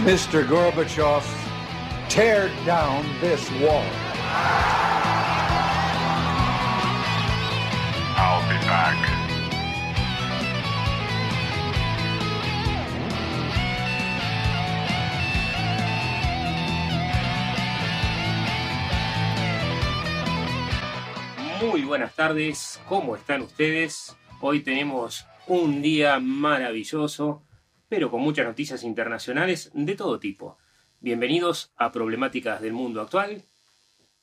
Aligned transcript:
Mr. 0.00 0.44
Gorbachev, 0.44 1.22
tear 2.08 2.48
down 2.64 3.04
this 3.20 3.48
wall. 3.60 3.84
I'll 8.16 8.42
be 8.48 8.56
back. 8.66 8.96
Muy 21.60 21.82
buenas 21.82 22.14
tardes, 22.16 22.80
¿cómo 22.88 23.14
están 23.14 23.42
ustedes? 23.42 24.16
Hoy 24.40 24.60
tenemos 24.60 25.26
un 25.46 25.80
día 25.80 26.18
maravilloso, 26.18 27.42
pero 27.92 28.10
con 28.10 28.22
muchas 28.22 28.46
noticias 28.46 28.84
internacionales 28.84 29.70
de 29.74 29.94
todo 29.94 30.18
tipo. 30.18 30.56
Bienvenidos 31.00 31.74
a 31.76 31.92
Problemáticas 31.92 32.62
del 32.62 32.72
Mundo 32.72 33.02
Actual. 33.02 33.42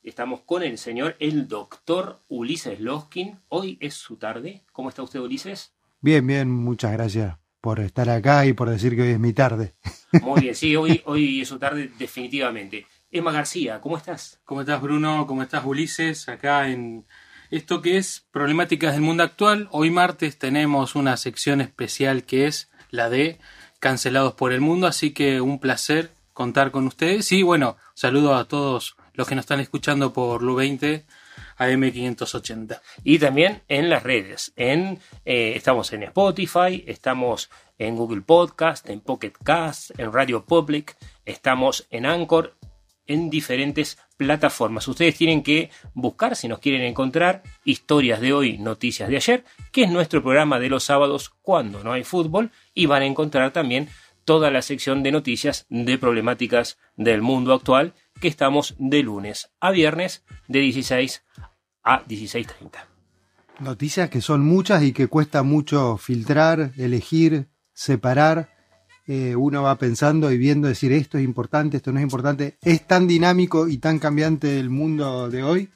Estamos 0.02 0.40
con 0.40 0.64
el 0.64 0.76
señor, 0.76 1.14
el 1.20 1.46
doctor 1.46 2.20
Ulises 2.26 2.80
Loskin. 2.80 3.38
Hoy 3.48 3.78
es 3.80 3.94
su 3.94 4.16
tarde. 4.16 4.64
¿Cómo 4.72 4.88
está 4.88 5.04
usted, 5.04 5.20
Ulises? 5.20 5.72
Bien, 6.00 6.26
bien, 6.26 6.50
muchas 6.50 6.90
gracias 6.90 7.36
por 7.60 7.78
estar 7.78 8.10
acá 8.10 8.44
y 8.44 8.54
por 8.54 8.68
decir 8.68 8.96
que 8.96 9.02
hoy 9.02 9.10
es 9.10 9.20
mi 9.20 9.32
tarde. 9.32 9.76
Muy 10.20 10.40
bien, 10.40 10.56
sí, 10.56 10.74
hoy, 10.74 11.00
hoy 11.04 11.42
es 11.42 11.46
su 11.46 11.60
tarde 11.60 11.92
definitivamente. 11.96 12.88
Emma 13.08 13.30
García, 13.30 13.80
¿cómo 13.80 13.96
estás? 13.96 14.40
¿Cómo 14.44 14.62
estás, 14.62 14.82
Bruno? 14.82 15.28
¿Cómo 15.28 15.44
estás, 15.44 15.64
Ulises? 15.64 16.28
Acá 16.28 16.68
en 16.68 17.06
esto 17.52 17.82
que 17.82 17.98
es 17.98 18.26
Problemáticas 18.32 18.94
del 18.94 19.02
Mundo 19.02 19.22
Actual. 19.22 19.68
Hoy 19.70 19.90
martes 19.90 20.40
tenemos 20.40 20.96
una 20.96 21.16
sección 21.16 21.60
especial 21.60 22.24
que 22.24 22.48
es 22.48 22.68
la 22.90 23.08
de 23.08 23.38
Cancelados 23.80 24.34
por 24.34 24.52
el 24.52 24.60
Mundo, 24.60 24.86
así 24.86 25.12
que 25.12 25.40
un 25.40 25.58
placer 25.58 26.12
contar 26.32 26.70
con 26.70 26.86
ustedes. 26.86 27.32
Y 27.32 27.42
bueno, 27.42 27.76
saludo 27.94 28.36
a 28.36 28.44
todos 28.44 28.96
los 29.14 29.26
que 29.26 29.34
nos 29.34 29.42
están 29.42 29.60
escuchando 29.60 30.12
por 30.12 30.42
Lu20 30.42 31.02
AM580. 31.58 32.80
Y 33.04 33.18
también 33.18 33.62
en 33.68 33.90
las 33.90 34.02
redes. 34.02 34.52
En, 34.56 34.98
eh, 35.24 35.52
estamos 35.54 35.92
en 35.92 36.04
Spotify, 36.04 36.84
estamos 36.86 37.50
en 37.78 37.96
Google 37.96 38.22
Podcast, 38.22 38.88
en 38.88 39.00
Pocket 39.00 39.32
Cast, 39.42 39.98
en 39.98 40.12
Radio 40.12 40.44
Public, 40.44 40.96
estamos 41.24 41.86
en 41.90 42.06
Anchor, 42.06 42.54
en 43.10 43.28
diferentes 43.28 43.98
plataformas. 44.16 44.86
Ustedes 44.86 45.16
tienen 45.16 45.42
que 45.42 45.70
buscar, 45.94 46.36
si 46.36 46.46
nos 46.46 46.60
quieren 46.60 46.82
encontrar, 46.82 47.42
historias 47.64 48.20
de 48.20 48.32
hoy, 48.32 48.58
noticias 48.58 49.08
de 49.08 49.16
ayer, 49.16 49.44
que 49.72 49.82
es 49.82 49.90
nuestro 49.90 50.22
programa 50.22 50.60
de 50.60 50.68
los 50.68 50.84
sábados 50.84 51.30
cuando 51.42 51.82
no 51.82 51.92
hay 51.92 52.04
fútbol, 52.04 52.52
y 52.72 52.86
van 52.86 53.02
a 53.02 53.06
encontrar 53.06 53.52
también 53.52 53.88
toda 54.24 54.52
la 54.52 54.62
sección 54.62 55.02
de 55.02 55.10
noticias 55.10 55.66
de 55.70 55.98
problemáticas 55.98 56.78
del 56.96 57.20
mundo 57.20 57.52
actual, 57.52 57.94
que 58.20 58.28
estamos 58.28 58.76
de 58.78 59.02
lunes 59.02 59.50
a 59.58 59.72
viernes 59.72 60.24
de 60.46 60.60
16 60.60 61.24
a 61.82 62.04
16.30. 62.04 62.84
Noticias 63.58 64.08
que 64.08 64.20
son 64.20 64.44
muchas 64.44 64.84
y 64.84 64.92
que 64.92 65.08
cuesta 65.08 65.42
mucho 65.42 65.96
filtrar, 65.96 66.70
elegir, 66.76 67.48
separar. 67.72 68.59
Eh, 69.12 69.34
uno 69.34 69.64
va 69.64 69.74
pensando 69.76 70.30
y 70.30 70.38
viendo 70.38 70.68
decir 70.68 70.92
esto 70.92 71.18
es 71.18 71.24
importante, 71.24 71.78
esto 71.78 71.90
no 71.90 71.98
es 71.98 72.04
importante. 72.04 72.58
Es 72.62 72.86
tan 72.86 73.08
dinámico 73.08 73.66
y 73.66 73.78
tan 73.78 73.98
cambiante 73.98 74.60
el 74.60 74.70
mundo 74.70 75.28
de 75.28 75.42
hoy 75.42 75.68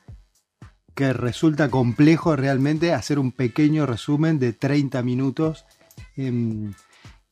que 0.94 1.12
resulta 1.12 1.68
complejo 1.68 2.36
realmente 2.36 2.92
hacer 2.92 3.18
un 3.18 3.32
pequeño 3.32 3.86
resumen 3.86 4.38
de 4.38 4.52
30 4.52 5.02
minutos 5.02 5.64
em, 6.16 6.74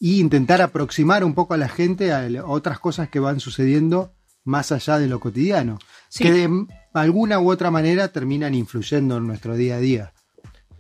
y 0.01 0.19
intentar 0.19 0.61
aproximar 0.61 1.23
un 1.23 1.35
poco 1.35 1.55
a 1.55 1.57
la 1.57 1.69
gente 1.69 2.13
a 2.13 2.27
otras 2.47 2.81
cosas 2.81 3.09
que 3.09 3.21
van 3.21 3.39
sucediendo 3.39 4.13
más 4.43 4.73
allá 4.73 4.99
de 4.99 5.07
lo 5.07 5.21
cotidiano, 5.21 5.79
Sí. 6.09 6.25
que 6.25 6.33
de 6.33 6.67
alguna 6.95 7.39
u 7.39 7.49
otra 7.49 7.71
manera 7.71 8.09
terminan 8.09 8.57
influyendo 8.57 9.19
en 9.19 9.29
nuestro 9.29 9.55
día 9.55 9.77
a 9.77 9.79
día. 9.79 10.13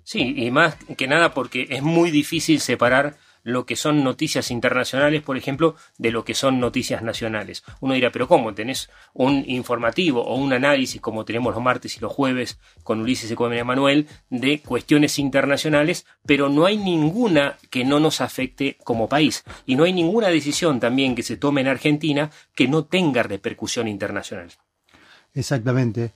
Sí, 0.03 0.34
y 0.37 0.50
más 0.50 0.75
que 0.99 1.06
nada 1.06 1.33
porque 1.33 1.69
es 1.71 1.84
muy 1.84 2.10
difícil 2.10 2.59
separar 2.59 3.16
lo 3.42 3.66
que 3.66 3.76
son 3.76 4.04
noticias 4.04 4.50
internacionales, 4.50 5.22
por 5.22 5.36
ejemplo, 5.36 5.75
de 5.98 6.10
lo 6.10 6.25
que 6.25 6.34
son 6.34 6.60
noticias 6.60 7.03
nacionales. 7.03 7.64
Uno 7.80 7.94
dirá, 7.94 8.10
pero 8.10 8.28
¿cómo? 8.28 8.54
¿Tenés 8.54 8.91
un 9.14 9.44
informativo 9.47 10.22
o 10.22 10.36
un 10.36 10.53
análisis 10.53 11.00
como 11.00 11.25
tenemos 11.25 11.54
los 11.54 11.62
martes 11.62 11.97
y 11.97 12.00
los 12.00 12.12
jueves 12.12 12.58
con 12.82 13.00
Ulises 13.00 13.30
y 13.30 13.34
con 13.34 13.53
Emanuel 13.53 14.08
de 14.30 14.60
cuestiones 14.60 15.19
internacionales, 15.19 16.06
pero 16.26 16.48
no 16.48 16.66
hay 16.66 16.76
ninguna 16.76 17.56
que 17.70 17.84
no 17.84 18.00
nos 18.00 18.20
afecte 18.20 18.76
como 18.84 19.08
país. 19.08 19.44
Y 19.66 19.76
no 19.76 19.84
hay 19.84 19.92
ninguna 19.92 20.28
decisión 20.28 20.80
también 20.80 21.14
que 21.14 21.22
se 21.22 21.36
tome 21.36 21.60
en 21.60 21.69
Argentina 21.69 22.30
que 22.54 22.69
no 22.69 22.84
tenga 22.84 23.22
repercusión 23.22 23.88
internacional. 23.88 24.50
Exactamente. 25.34 26.12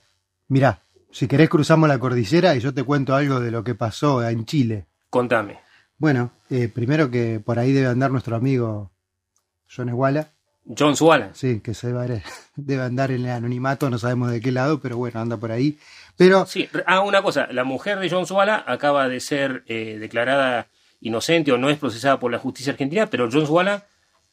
Mirá, 0.48 0.82
si 1.10 1.26
querés 1.26 1.48
cruzamos 1.48 1.88
la 1.88 1.98
cordillera 1.98 2.54
y 2.54 2.60
yo 2.60 2.72
te 2.74 2.84
cuento 2.84 3.14
algo 3.14 3.40
de 3.40 3.50
lo 3.50 3.64
que 3.64 3.74
pasó 3.74 4.26
en 4.26 4.44
Chile. 4.44 4.86
Contame. 5.10 5.65
Bueno, 5.98 6.30
eh, 6.50 6.68
primero 6.68 7.10
que 7.10 7.40
por 7.40 7.58
ahí 7.58 7.72
debe 7.72 7.86
andar 7.88 8.10
nuestro 8.10 8.36
amigo 8.36 8.90
John 9.74 9.88
Esguala. 9.88 10.28
John 10.76 10.96
Swallen. 10.96 11.30
Sí, 11.32 11.60
que 11.60 11.74
se 11.74 11.92
va- 11.92 12.06
debe 12.56 12.82
andar 12.82 13.10
en 13.12 13.24
el 13.24 13.30
anonimato, 13.30 13.88
no 13.88 13.98
sabemos 13.98 14.30
de 14.32 14.40
qué 14.40 14.50
lado, 14.50 14.80
pero 14.80 14.96
bueno, 14.96 15.20
anda 15.20 15.36
por 15.36 15.52
ahí. 15.52 15.78
Pero 16.16 16.44
Sí, 16.46 16.68
ah, 16.86 17.00
una 17.00 17.22
cosa, 17.22 17.46
la 17.52 17.62
mujer 17.64 17.98
de 18.00 18.10
John 18.10 18.26
Swala 18.26 18.64
acaba 18.66 19.08
de 19.08 19.20
ser 19.20 19.62
eh, 19.68 19.96
declarada 20.00 20.66
inocente 21.00 21.52
o 21.52 21.58
no 21.58 21.70
es 21.70 21.78
procesada 21.78 22.18
por 22.18 22.32
la 22.32 22.38
justicia 22.38 22.72
argentina, 22.72 23.06
pero 23.06 23.28
John 23.30 23.46
Swala 23.46 23.84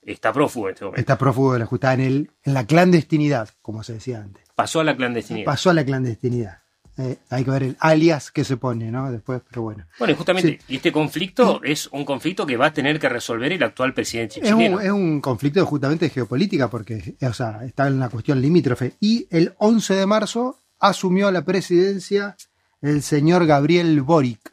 está 0.02 0.34
prófugo 0.34 0.69
en 0.69 0.73
este 0.73 0.85
momento. 0.85 1.00
está 1.00 1.18
prófugo 1.18 1.53
de 1.53 1.59
la 1.59 1.66
justicia 1.68 1.94
en, 1.94 2.02
el, 2.02 2.31
en 2.44 2.53
la 2.56 2.66
clandestinidad, 2.66 3.50
como 3.62 3.84
se 3.84 3.94
decía 3.94 4.19
antes. 4.22 4.44
Pasó 4.56 4.79
a 4.79 4.84
la 4.84 4.96
clandestinidad. 4.96 5.46
Pasó 5.46 5.69
a 5.69 5.73
la 5.73 5.85
clandestinidad. 5.85 6.62
Eh, 6.97 7.17
hay 7.31 7.43
que 7.43 7.49
ver 7.49 7.63
el 7.63 7.77
alias 7.79 8.29
que 8.31 8.43
se 8.43 8.55
pone, 8.57 8.91
¿no? 8.91 9.11
Después, 9.11 9.41
pero 9.49 9.63
bueno. 9.63 9.85
Bueno, 9.97 10.13
y 10.13 10.15
justamente, 10.15 10.49
Sí. 10.49 10.73
y 10.73 10.75
este 10.75 10.91
conflicto 10.91 11.61
es 11.63 11.87
un 11.91 12.05
conflicto 12.05 12.45
que 12.45 12.55
va 12.55 12.67
a 12.67 12.73
tener 12.73 12.99
que 12.99 13.09
resolver 13.09 13.51
el 13.51 13.63
actual 13.63 13.93
presidente 13.95 14.39
Es 14.43 14.51
un, 14.51 14.57
chileno. 14.59 14.79
es 14.79 14.91
un 14.91 15.19
conflicto 15.19 15.65
justamente 15.65 16.05
de 16.05 16.11
geopolítica 16.11 16.69
porque 16.69 17.15
o 17.21 17.33
sea, 17.33 17.61
está 17.65 17.87
en 17.87 17.99
la 17.99 18.09
cuestión 18.09 18.39
limítrofe. 18.41 18.93
Y 18.99 19.27
el 19.31 19.53
11 19.57 19.95
de 19.95 20.05
marzo 20.05 20.59
asumió 20.79 21.31
la 21.31 21.43
presidencia 21.43 22.35
el 22.81 23.01
señor 23.01 23.46
Gabriel 23.47 24.01
Boric. 24.01 24.51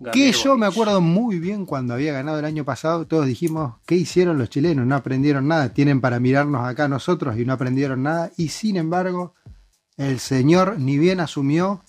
Gabriel 0.00 0.32
que 0.32 0.38
yo 0.38 0.56
me 0.56 0.66
acuerdo 0.66 1.00
muy 1.00 1.40
bien 1.40 1.66
cuando 1.66 1.92
había 1.92 2.12
ganado 2.12 2.38
el 2.38 2.44
año 2.44 2.64
pasado, 2.64 3.06
todos 3.08 3.26
dijimos, 3.26 3.74
¿qué 3.84 3.96
hicieron 3.96 4.38
los 4.38 4.48
chilenos? 4.48 4.86
No 4.86 4.94
aprendieron 4.94 5.48
nada, 5.48 5.74
tienen 5.74 6.00
para 6.00 6.20
mirarnos 6.20 6.64
acá 6.64 6.86
nosotros 6.86 7.36
y 7.36 7.44
no 7.44 7.52
aprendieron 7.52 8.04
nada. 8.04 8.30
Y 8.36 8.50
sin 8.50 8.76
embargo, 8.76 9.34
el 9.98 10.18
señor, 10.20 10.78
ni 10.78 10.96
bien 10.96 11.20
asumió, 11.20 11.82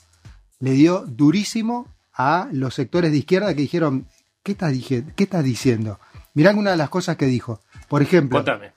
le 0.59 0.71
dio 0.71 1.05
durísimo 1.07 1.87
a 2.13 2.49
los 2.51 2.73
sectores 2.75 3.11
de 3.11 3.17
izquierda 3.19 3.53
que 3.53 3.61
dijeron, 3.61 4.05
¿qué 4.43 4.51
estás, 4.51 4.73
dije- 4.73 5.05
qué 5.15 5.23
estás 5.23 5.43
diciendo? 5.43 5.99
Mirá 6.33 6.49
alguna 6.49 6.71
de 6.71 6.77
las 6.77 6.89
cosas 6.89 7.15
que 7.15 7.25
dijo. 7.27 7.61
Por 7.87 8.01
ejemplo, 8.01 8.39
Contame. 8.39 8.73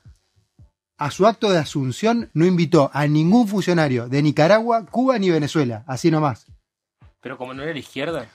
a 0.99 1.11
su 1.11 1.27
acto 1.27 1.51
de 1.51 1.59
asunción 1.59 2.31
no 2.35 2.47
invitó 2.47 2.91
a 2.95 3.07
ningún 3.09 3.49
funcionario 3.49 4.09
de 4.09 4.23
Nicaragua, 4.23 4.87
Cuba 4.87 5.19
ni 5.19 5.31
Venezuela, 5.31 5.83
así 5.89 6.11
nomás. 6.11 6.47
Pero 7.21 7.37
como 7.37 7.53
no 7.55 7.63
era 7.63 7.73
la 7.73 7.79
izquierda, 7.79 8.29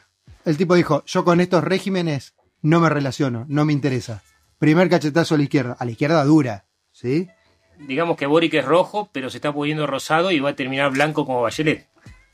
El 0.46 0.56
tipo 0.58 0.76
dijo, 0.76 1.04
yo 1.06 1.24
con 1.26 1.42
estos 1.42 1.64
regímenes 1.64 2.34
no 2.62 2.80
me 2.80 2.90
relaciono, 2.90 3.46
no 3.50 3.66
me 3.66 3.74
interesa. 3.74 4.24
Primer 4.60 4.90
cachetazo 4.90 5.36
a 5.36 5.38
la 5.38 5.44
izquierda, 5.44 5.76
a 5.78 5.86
la 5.86 5.92
izquierda 5.92 6.24
dura, 6.24 6.66
¿sí? 6.92 7.28
Digamos 7.80 8.18
que 8.18 8.26
Boric 8.26 8.54
es 8.56 8.66
rojo, 8.66 9.10
pero 9.12 9.30
se 9.30 9.38
está 9.38 9.54
poniendo 9.54 9.88
rosado 9.88 10.32
y 10.32 10.40
va 10.40 10.52
a 10.52 10.56
terminar 10.56 10.92
blanco 10.92 11.26
como 11.26 11.42
Bachelet. 11.42 11.88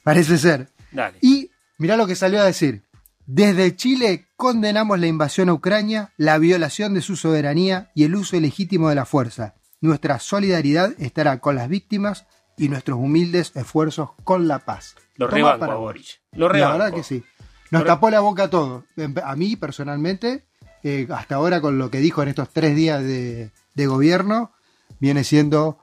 Parece 0.03 0.37
ser. 0.37 0.69
Dale. 0.91 1.17
Y 1.21 1.51
mirá 1.77 1.97
lo 1.97 2.07
que 2.07 2.15
salió 2.15 2.41
a 2.41 2.45
decir. 2.45 2.83
Desde 3.25 3.75
Chile 3.75 4.25
condenamos 4.35 4.99
la 4.99 5.07
invasión 5.07 5.47
a 5.49 5.53
Ucrania, 5.53 6.11
la 6.17 6.37
violación 6.37 6.93
de 6.93 7.01
su 7.01 7.15
soberanía 7.15 7.89
y 7.95 8.03
el 8.03 8.15
uso 8.15 8.35
ilegítimo 8.35 8.89
de 8.89 8.95
la 8.95 9.05
fuerza. 9.05 9.55
Nuestra 9.79 10.19
solidaridad 10.19 10.93
estará 10.99 11.39
con 11.39 11.55
las 11.55 11.69
víctimas 11.69 12.25
y 12.57 12.67
nuestros 12.69 12.97
humildes 12.99 13.51
esfuerzos 13.55 14.09
con 14.23 14.47
la 14.47 14.59
paz. 14.59 14.95
Lo 15.15 15.27
Toma 15.27 15.37
rebanco 15.37 15.59
para 15.59 15.73
a. 15.73 15.77
Boric. 15.77 16.21
Lo 16.33 16.47
La 16.47 16.53
rebanco. 16.53 16.77
verdad 16.79 16.93
que 16.95 17.03
sí. 17.03 17.23
Nos 17.71 17.81
Lo 17.83 17.87
tapó 17.87 18.09
la 18.09 18.19
boca 18.19 18.43
a 18.43 18.49
todos. 18.49 18.83
Em, 18.97 19.15
A 19.23 19.35
mí, 19.35 19.55
personalmente, 19.55 20.45
eh, 20.83 21.07
hasta 21.11 21.35
ahora 21.35 21.61
con 21.61 21.77
lo 21.77 21.89
que 21.89 21.99
dijo 21.99 22.21
en 22.21 22.29
estos 22.29 22.49
tres 22.49 22.75
días 22.75 23.01
de, 23.03 23.51
de 23.73 23.87
gobierno, 23.87 24.51
viene 24.99 25.23
siendo 25.23 25.79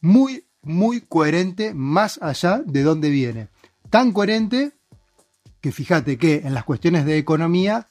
muy, 0.00 0.46
muy 0.62 1.00
coherente 1.00 1.74
más 1.74 2.18
allá 2.22 2.62
de 2.64 2.82
dónde 2.82 3.10
viene. 3.10 3.48
Tan 3.90 4.12
coherente 4.12 4.72
que 5.60 5.72
fíjate 5.72 6.18
que 6.18 6.42
en 6.44 6.54
las 6.54 6.64
cuestiones 6.64 7.04
de 7.04 7.18
economía 7.18 7.88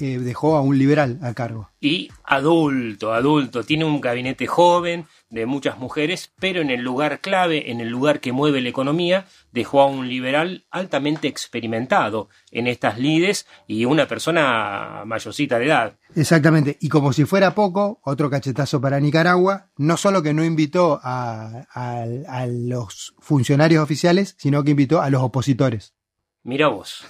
eh, 0.00 0.18
dejó 0.18 0.56
a 0.56 0.62
un 0.62 0.78
liberal 0.78 1.18
a 1.22 1.34
cargo. 1.34 1.70
Y 1.80 2.08
adulto, 2.24 3.12
adulto. 3.12 3.62
Tiene 3.64 3.84
un 3.84 4.00
gabinete 4.00 4.46
joven 4.46 5.06
de 5.30 5.46
muchas 5.46 5.78
mujeres, 5.78 6.32
pero 6.40 6.60
en 6.60 6.70
el 6.70 6.80
lugar 6.82 7.20
clave, 7.20 7.70
en 7.70 7.80
el 7.80 7.88
lugar 7.88 8.20
que 8.20 8.32
mueve 8.32 8.60
la 8.60 8.68
economía, 8.68 9.26
dejó 9.52 9.80
a 9.82 9.86
un 9.86 10.08
liberal 10.08 10.64
altamente 10.70 11.28
experimentado 11.28 12.28
en 12.50 12.66
estas 12.66 12.98
lides 12.98 13.46
y 13.66 13.84
una 13.84 14.06
persona 14.08 15.02
mayorcita 15.06 15.58
de 15.58 15.66
edad. 15.66 15.98
Exactamente. 16.16 16.76
Y 16.80 16.88
como 16.88 17.12
si 17.12 17.24
fuera 17.24 17.54
poco, 17.54 18.00
otro 18.04 18.28
cachetazo 18.30 18.80
para 18.80 18.98
Nicaragua, 19.00 19.70
no 19.76 19.96
solo 19.96 20.22
que 20.22 20.34
no 20.34 20.44
invitó 20.44 21.00
a, 21.02 21.64
a- 21.72 22.04
a 22.28 22.46
los 22.46 23.14
funcionarios 23.20 23.82
oficiales, 23.82 24.34
sino 24.38 24.64
que 24.64 24.72
invitó 24.72 25.00
a 25.00 25.10
los 25.10 25.22
opositores. 25.22 25.94
Mira 26.42 26.68
vos, 26.68 27.04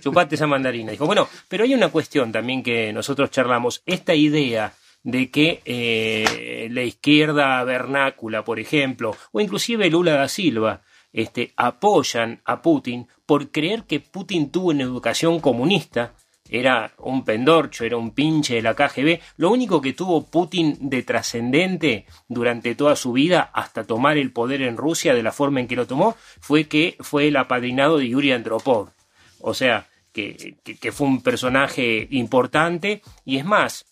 chupate 0.00 0.34
esa 0.34 0.46
mandarina. 0.46 0.92
Dijo, 0.92 1.06
bueno, 1.06 1.28
pero 1.48 1.64
hay 1.64 1.74
una 1.74 1.88
cuestión 1.88 2.30
también 2.30 2.62
que 2.62 2.92
nosotros 2.92 3.30
charlamos. 3.30 3.82
Esta 3.86 4.14
idea 4.14 4.74
de 5.02 5.30
que 5.30 5.62
eh, 5.64 6.68
la 6.70 6.82
izquierda 6.82 7.62
vernácula, 7.64 8.44
por 8.44 8.60
ejemplo, 8.60 9.16
o 9.32 9.40
inclusive 9.40 9.88
Lula 9.88 10.12
da 10.12 10.28
Silva, 10.28 10.82
este, 11.12 11.52
apoyan 11.56 12.40
a 12.44 12.62
Putin 12.62 13.08
por 13.26 13.50
creer 13.50 13.84
que 13.84 14.00
Putin 14.00 14.50
tuvo 14.50 14.68
una 14.68 14.82
educación 14.82 15.40
comunista, 15.40 16.12
era 16.50 16.92
un 16.98 17.24
pendorcho, 17.24 17.84
era 17.84 17.96
un 17.96 18.10
pinche 18.10 18.54
de 18.56 18.62
la 18.62 18.74
KGB. 18.74 19.20
Lo 19.36 19.50
único 19.50 19.80
que 19.80 19.92
tuvo 19.92 20.26
Putin 20.26 20.76
de 20.80 21.02
trascendente 21.02 22.06
durante 22.28 22.74
toda 22.74 22.96
su 22.96 23.12
vida, 23.12 23.50
hasta 23.54 23.84
tomar 23.84 24.18
el 24.18 24.32
poder 24.32 24.62
en 24.62 24.76
Rusia 24.76 25.14
de 25.14 25.22
la 25.22 25.32
forma 25.32 25.60
en 25.60 25.68
que 25.68 25.76
lo 25.76 25.86
tomó, 25.86 26.16
fue 26.40 26.64
que 26.64 26.96
fue 27.00 27.28
el 27.28 27.36
apadrinado 27.36 27.98
de 27.98 28.08
Yuri 28.08 28.32
Andropov. 28.32 28.90
O 29.40 29.54
sea, 29.54 29.86
que, 30.12 30.56
que- 30.64 30.92
fue 30.92 31.06
un 31.06 31.22
personaje 31.22 32.08
importante. 32.10 33.00
Y 33.24 33.36
es 33.36 33.44
más, 33.44 33.86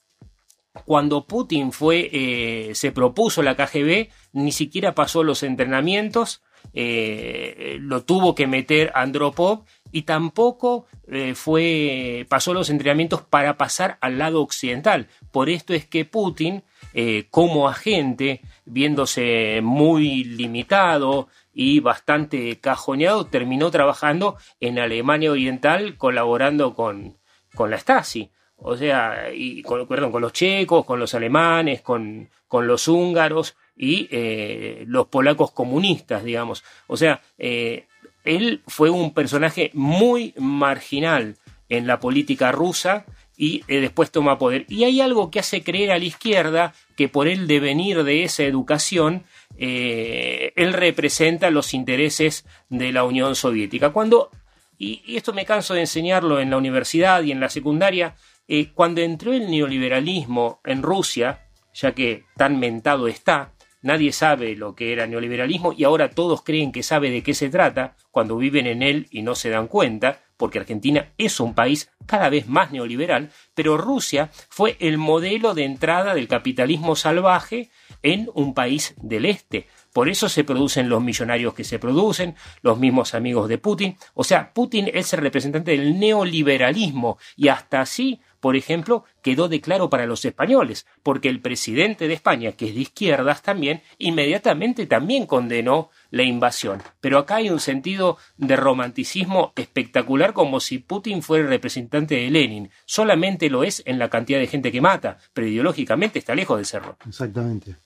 cuando 0.85 1.27
Putin 1.27 1.73
fue, 1.73 2.09
eh, 2.13 2.75
se 2.75 2.93
propuso 2.93 3.43
la 3.43 3.55
KGB, 3.57 4.09
ni 4.33 4.53
siquiera 4.53 4.95
pasó 4.95 5.23
los 5.23 5.43
entrenamientos, 5.43 6.43
eh, 6.75 7.77
lo 7.81 8.03
tuvo 8.05 8.35
que 8.35 8.47
meter 8.47 8.91
Andropov 8.95 9.65
y 9.93 10.03
tampoco 10.03 10.87
eh, 11.07 11.35
fue, 11.35 12.27
pasó 12.29 12.55
los 12.55 12.71
entrenamientos 12.71 13.23
para 13.23 13.57
pasar 13.57 13.99
al 14.01 14.19
lado 14.19 14.43
occidental. 14.43 15.09
Por 15.31 15.49
esto 15.49 15.75
es 15.75 15.87
que 15.87 16.05
Putin, 16.05 16.63
eh, 16.95 17.27
como 17.31 17.69
agente, 17.69 18.41
viéndose 18.65 19.61
muy 19.63 20.25
limitado 20.25 21.29
y 21.53 21.81
bastante 21.81 22.59
cajoneado, 22.61 23.27
terminó 23.27 23.71
trabajando 23.71 24.37
en 24.61 24.79
Alemania 24.79 25.33
Oriental 25.33 25.97
colaborando 25.97 26.75
con, 26.75 27.19
con 27.55 27.71
la 27.71 27.79
Stasi. 27.79 28.31
O 28.61 28.77
sea, 28.77 29.31
y 29.33 29.63
con, 29.63 29.87
perdón, 29.87 30.11
con 30.11 30.21
los 30.21 30.33
checos, 30.33 30.85
con 30.85 30.99
los 30.99 31.15
alemanes, 31.15 31.81
con, 31.81 32.29
con 32.49 32.67
los 32.67 32.89
húngaros 32.89 33.57
y 33.77 34.09
eh, 34.11 34.85
los 34.89 35.07
polacos 35.07 35.53
comunistas, 35.53 36.25
digamos. 36.25 36.65
O 36.89 36.97
sea, 36.97 37.23
eh, 37.39 37.87
él 38.29 38.63
fue 38.67 38.91
un 38.91 39.15
personaje 39.15 39.71
muy 39.73 40.35
marginal 40.37 41.37
en 41.71 41.87
la 41.87 41.99
política 41.99 42.53
rusa 42.53 43.07
y 43.39 43.63
eh, 43.69 43.81
después 43.81 44.11
toma 44.11 44.37
poder. 44.37 44.67
Y 44.69 44.85
hay 44.85 45.01
algo 45.01 45.31
que 45.31 45.41
hace 45.41 45.63
creer 45.63 45.93
a 45.93 45.99
la 45.99 46.05
izquierda 46.05 46.75
que 46.95 47.09
por 47.09 47.27
el 47.27 47.47
devenir 47.47 48.05
de 48.05 48.25
esa 48.25 48.43
educación, 48.43 49.25
eh, 49.57 50.53
él 50.57 50.75
representa 50.75 51.51
los 51.51 51.73
intereses 51.73 52.45
de 52.69 52.93
la 52.93 53.05
Unión 53.05 53.35
Soviética. 53.35 53.91
Cuando, 53.91 54.31
y, 54.77 55.17
esto 55.17 55.33
me 55.33 55.47
canso 55.47 55.73
de 55.73 55.81
enseñarlo 55.81 56.39
en 56.39 56.51
la 56.51 56.59
universidad 56.59 57.23
y 57.23 57.33
en 57.33 57.41
la 57.41 57.49
secundaria, 57.49 58.15
eh, 58.47 58.73
cuando 58.75 59.01
entró 59.01 59.33
el 59.33 59.51
neoliberalismo 59.51 60.61
en 60.65 60.83
Rusia, 60.83 61.47
ya 61.73 61.93
que 61.93 62.25
tan 62.37 62.59
mentado 62.59 63.09
está, 63.09 63.53
nadie 63.89 64.13
sabe 64.13 64.55
lo 64.55 64.75
que 64.75 64.93
era 64.93 65.07
neoliberalismo 65.07 65.73
y 65.73 65.85
ahora 65.85 66.11
todos 66.11 66.43
creen 66.43 66.73
que 66.73 66.83
sabe 66.83 67.11
de 67.11 67.23
qué 67.23 67.33
se 67.33 67.49
trata 67.49 67.97
cuando 68.11 68.37
viven 68.37 68.67
en 68.67 68.83
él 68.83 69.07
y 69.11 69.23
no 69.23 69.35
se 69.35 69.49
dan 69.49 69.67
cuenta, 69.67 70.21
porque 70.37 70.59
Argentina 70.59 71.13
es 71.17 71.41
un 71.41 71.55
país 71.55 71.91
cada 72.05 72.29
vez 72.29 72.47
más 72.49 72.71
neoliberal, 72.71 73.31
pero 73.55 73.79
Rusia 73.79 74.31
fue 74.51 74.77
el 74.81 74.99
modelo 74.99 75.55
de 75.55 75.65
entrada 75.65 76.15
del 76.15 76.29
capitalismo 76.29 76.97
salvaje 76.97 77.71
en 78.03 78.29
un 78.35 78.53
país 78.53 78.95
del 79.01 79.25
este. 79.25 79.67
Por 79.95 80.11
eso 80.11 80.29
se 80.29 80.45
producen 80.45 80.91
los 80.91 81.03
millonarios 81.03 81.55
que 81.55 81.65
se 81.65 81.79
producen, 81.79 82.37
los 82.61 82.79
mismos 82.79 83.15
amigos 83.15 83.49
de 83.49 83.57
Putin. 83.57 83.97
O 84.15 84.23
sea, 84.23 84.53
Putin 84.53 84.91
es 84.93 85.13
el 85.15 85.21
representante 85.21 85.71
del 85.71 85.99
neoliberalismo 85.99 87.19
y 87.37 87.49
hasta 87.49 87.81
así, 87.81 88.21
por 88.41 88.57
ejemplo, 88.57 89.05
quedó 89.23 89.49
de 89.49 89.61
claro 89.61 89.91
para 89.91 90.07
los 90.07 90.25
españoles, 90.25 90.87
porque 91.03 91.29
el 91.29 91.41
presidente 91.41 92.09
de 92.09 92.15
España, 92.15 92.53
que 92.53 92.69
es 92.69 92.75
de 92.75 92.81
izquierdas 92.81 93.43
también, 93.43 93.83
inmediatamente 93.99 94.87
también 94.87 95.27
condenó 95.27 95.91
la 96.11 96.23
invasión. 96.23 96.83
Pero 97.01 97.19
acá 97.19 97.37
hay 97.37 97.51
un 97.51 97.61
sentido 97.61 98.19
de 98.37 98.57
romanticismo 98.57 99.53
espectacular 99.57 100.33
como 100.33 100.61
si 100.61 100.79
Putin 100.79 101.23
fuera 101.23 101.45
el 101.45 101.51
representante 101.51 102.15
de 102.15 102.31
Lenin. 102.31 102.71
Solamente 102.85 103.51
lo 103.51 103.65
es 103.65 103.83
en 103.87 103.99
la 103.99 104.09
cantidad 104.09 104.39
de 104.39 104.47
gente 104.47 104.73
que 104.73 104.81
mata, 104.81 105.19
pero 105.33 105.47
ideológicamente 105.47 106.19
está 106.19 106.35
lejos 106.35 106.59
de 106.59 106.65
serlo. 106.65 106.97
Exactamente. 107.07 107.77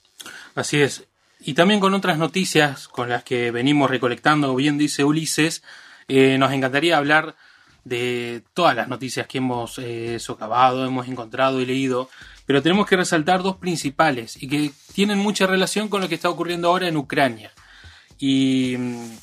Así 0.55 0.81
es. 0.81 1.07
Y 1.39 1.55
también 1.55 1.79
con 1.79 1.93
otras 1.93 2.17
noticias 2.17 2.87
con 2.87 3.09
las 3.09 3.23
que 3.23 3.51
venimos 3.51 3.89
recolectando, 3.89 4.55
bien 4.55 4.77
dice 4.77 5.03
Ulises, 5.03 5.61
eh, 6.07 6.37
nos 6.37 6.53
encantaría 6.53 6.97
hablar 6.97 7.35
de 7.83 8.43
todas 8.53 8.75
las 8.75 8.87
noticias 8.87 9.27
que 9.27 9.39
hemos 9.39 9.77
eh, 9.79 10.19
socavado, 10.19 10.85
hemos 10.85 11.07
encontrado 11.07 11.59
y 11.59 11.65
leído, 11.65 12.09
pero 12.45 12.61
tenemos 12.61 12.87
que 12.87 12.95
resaltar 12.95 13.43
dos 13.43 13.57
principales 13.57 14.41
y 14.41 14.47
que 14.47 14.71
tienen 14.93 15.19
mucha 15.19 15.47
relación 15.47 15.89
con 15.89 16.01
lo 16.01 16.09
que 16.09 16.15
está 16.15 16.29
ocurriendo 16.29 16.69
ahora 16.69 16.87
en 16.87 16.97
Ucrania. 16.97 17.51
Y 18.17 18.75
mm, 18.77 19.17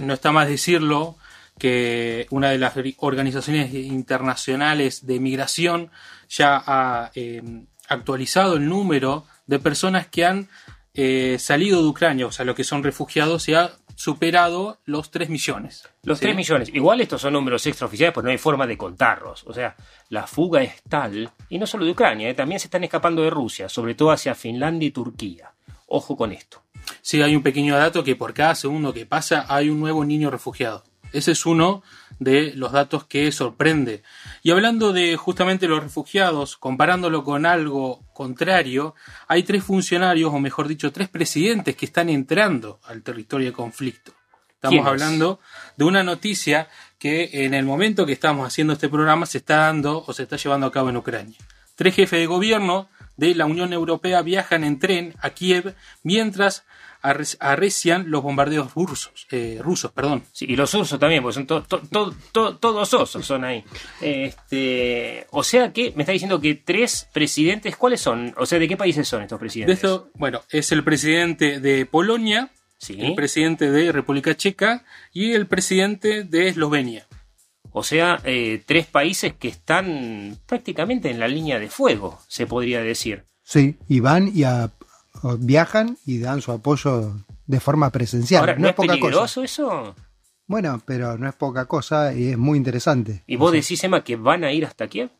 no 0.00 0.14
está 0.14 0.32
más 0.32 0.48
decirlo 0.48 1.16
que 1.58 2.26
una 2.30 2.50
de 2.50 2.58
las 2.58 2.74
organizaciones 2.98 3.74
internacionales 3.74 5.06
de 5.06 5.20
migración 5.20 5.90
ya 6.28 6.62
ha 6.64 7.10
eh, 7.14 7.42
actualizado 7.88 8.56
el 8.56 8.68
número 8.68 9.26
de 9.46 9.58
personas 9.58 10.06
que 10.06 10.24
han 10.24 10.48
eh, 10.94 11.36
salido 11.38 11.82
de 11.82 11.88
Ucrania, 11.88 12.26
o 12.26 12.32
sea, 12.32 12.44
lo 12.44 12.54
que 12.54 12.64
son 12.64 12.82
refugiados, 12.82 13.48
y 13.48 13.54
ha 13.54 13.72
superado 13.98 14.78
los 14.84 15.10
3 15.10 15.28
millones. 15.28 15.88
Los 16.04 16.18
¿sí? 16.18 16.26
3 16.26 16.36
millones. 16.36 16.70
Igual 16.72 17.00
estos 17.00 17.20
son 17.20 17.32
números 17.32 17.66
extraoficiales, 17.66 18.14
pues 18.14 18.22
no 18.22 18.30
hay 18.30 18.38
forma 18.38 18.64
de 18.64 18.78
contarlos. 18.78 19.42
O 19.44 19.52
sea, 19.52 19.74
la 20.08 20.28
fuga 20.28 20.62
es 20.62 20.80
tal, 20.88 21.32
y 21.48 21.58
no 21.58 21.66
solo 21.66 21.84
de 21.84 21.90
Ucrania, 21.90 22.28
eh, 22.28 22.34
también 22.34 22.60
se 22.60 22.68
están 22.68 22.84
escapando 22.84 23.22
de 23.22 23.30
Rusia, 23.30 23.68
sobre 23.68 23.96
todo 23.96 24.12
hacia 24.12 24.36
Finlandia 24.36 24.86
y 24.86 24.92
Turquía. 24.92 25.52
Ojo 25.88 26.16
con 26.16 26.30
esto. 26.30 26.62
Sí, 27.02 27.20
hay 27.20 27.34
un 27.34 27.42
pequeño 27.42 27.76
dato 27.76 28.04
que 28.04 28.14
por 28.14 28.34
cada 28.34 28.54
segundo 28.54 28.94
que 28.94 29.04
pasa 29.04 29.46
hay 29.48 29.68
un 29.68 29.80
nuevo 29.80 30.04
niño 30.04 30.30
refugiado. 30.30 30.84
Ese 31.12 31.32
es 31.32 31.46
uno 31.46 31.82
de 32.18 32.52
los 32.54 32.72
datos 32.72 33.04
que 33.04 33.30
sorprende. 33.32 34.02
Y 34.42 34.50
hablando 34.50 34.92
de 34.92 35.16
justamente 35.16 35.68
los 35.68 35.82
refugiados, 35.82 36.56
comparándolo 36.56 37.24
con 37.24 37.46
algo 37.46 38.02
contrario, 38.12 38.94
hay 39.28 39.42
tres 39.42 39.64
funcionarios, 39.64 40.32
o 40.32 40.38
mejor 40.40 40.68
dicho, 40.68 40.92
tres 40.92 41.08
presidentes 41.08 41.76
que 41.76 41.86
están 41.86 42.08
entrando 42.08 42.80
al 42.84 43.02
territorio 43.02 43.48
de 43.48 43.52
conflicto. 43.52 44.12
Estamos 44.54 44.86
hablando 44.88 45.38
de 45.76 45.84
una 45.84 46.02
noticia 46.02 46.68
que 46.98 47.30
en 47.44 47.54
el 47.54 47.64
momento 47.64 48.06
que 48.06 48.12
estamos 48.12 48.44
haciendo 48.44 48.72
este 48.72 48.88
programa 48.88 49.24
se 49.24 49.38
está 49.38 49.58
dando 49.58 50.02
o 50.04 50.12
se 50.12 50.24
está 50.24 50.36
llevando 50.36 50.66
a 50.66 50.72
cabo 50.72 50.88
en 50.88 50.96
Ucrania. 50.96 51.38
Tres 51.76 51.94
jefes 51.94 52.18
de 52.18 52.26
gobierno 52.26 52.88
de 53.16 53.36
la 53.36 53.46
Unión 53.46 53.72
Europea 53.72 54.20
viajan 54.22 54.64
en 54.64 54.80
tren 54.80 55.14
a 55.20 55.30
Kiev 55.30 55.76
mientras 56.02 56.64
arrecian 57.02 58.10
los 58.10 58.22
bombardeos 58.22 58.74
rusos, 58.74 59.26
eh, 59.30 59.58
rusos, 59.62 59.92
perdón. 59.92 60.24
Sí, 60.32 60.46
y 60.48 60.56
los 60.56 60.72
rusos 60.72 60.98
también, 60.98 61.22
porque 61.22 61.34
son 61.34 61.46
todos 61.46 62.94
osos 62.94 63.24
son 63.24 63.44
ahí. 63.44 63.64
Este, 64.00 65.26
o 65.30 65.42
sea 65.42 65.72
que 65.72 65.92
me 65.94 66.02
está 66.02 66.12
diciendo 66.12 66.40
que 66.40 66.54
tres 66.54 67.08
presidentes, 67.12 67.76
¿cuáles 67.76 68.00
son? 68.00 68.34
O 68.36 68.46
sea, 68.46 68.58
¿de 68.58 68.68
qué 68.68 68.76
países 68.76 69.06
son 69.06 69.22
estos 69.22 69.38
presidentes? 69.38 69.76
esto, 69.76 70.10
bueno, 70.14 70.42
es 70.50 70.72
el 70.72 70.84
presidente 70.84 71.60
de 71.60 71.86
Polonia, 71.86 72.50
el 72.88 73.14
presidente 73.14 73.70
de 73.70 73.92
República 73.92 74.36
Checa 74.36 74.84
y 75.12 75.32
el 75.32 75.46
presidente 75.46 76.24
de 76.24 76.48
Eslovenia. 76.48 77.06
O 77.70 77.82
sea, 77.82 78.20
eh, 78.24 78.62
tres 78.66 78.86
países 78.86 79.34
que 79.34 79.48
están 79.48 80.38
prácticamente 80.46 81.10
en 81.10 81.20
la 81.20 81.28
línea 81.28 81.58
de 81.58 81.68
fuego, 81.68 82.20
se 82.26 82.46
podría 82.46 82.82
decir. 82.82 83.24
Sí, 83.42 83.76
y 83.88 84.00
van 84.00 84.30
y 84.34 84.44
viajan 85.38 85.96
y 86.06 86.18
dan 86.18 86.40
su 86.40 86.52
apoyo 86.52 87.14
de 87.46 87.60
forma 87.60 87.90
presencial. 87.90 88.40
Ahora, 88.40 88.56
¿no, 88.56 88.68
es, 88.68 88.74
peligroso 88.74 89.42
eso? 89.42 89.94
Bueno, 90.46 90.80
pero 90.84 91.18
no 91.18 91.28
es 91.28 91.34
poca 91.34 91.66
cosa 91.66 92.14
y 92.14 92.28
es 92.28 92.38
muy 92.38 92.56
interesante. 92.56 93.22
¿Y 93.26 93.36
vos 93.36 93.52
decís, 93.52 93.82
Emma, 93.84 94.02
que 94.02 94.16
van 94.16 94.44
a 94.44 94.52
ir 94.52 94.64
hasta 94.64 94.88
Kiev? 94.88 95.10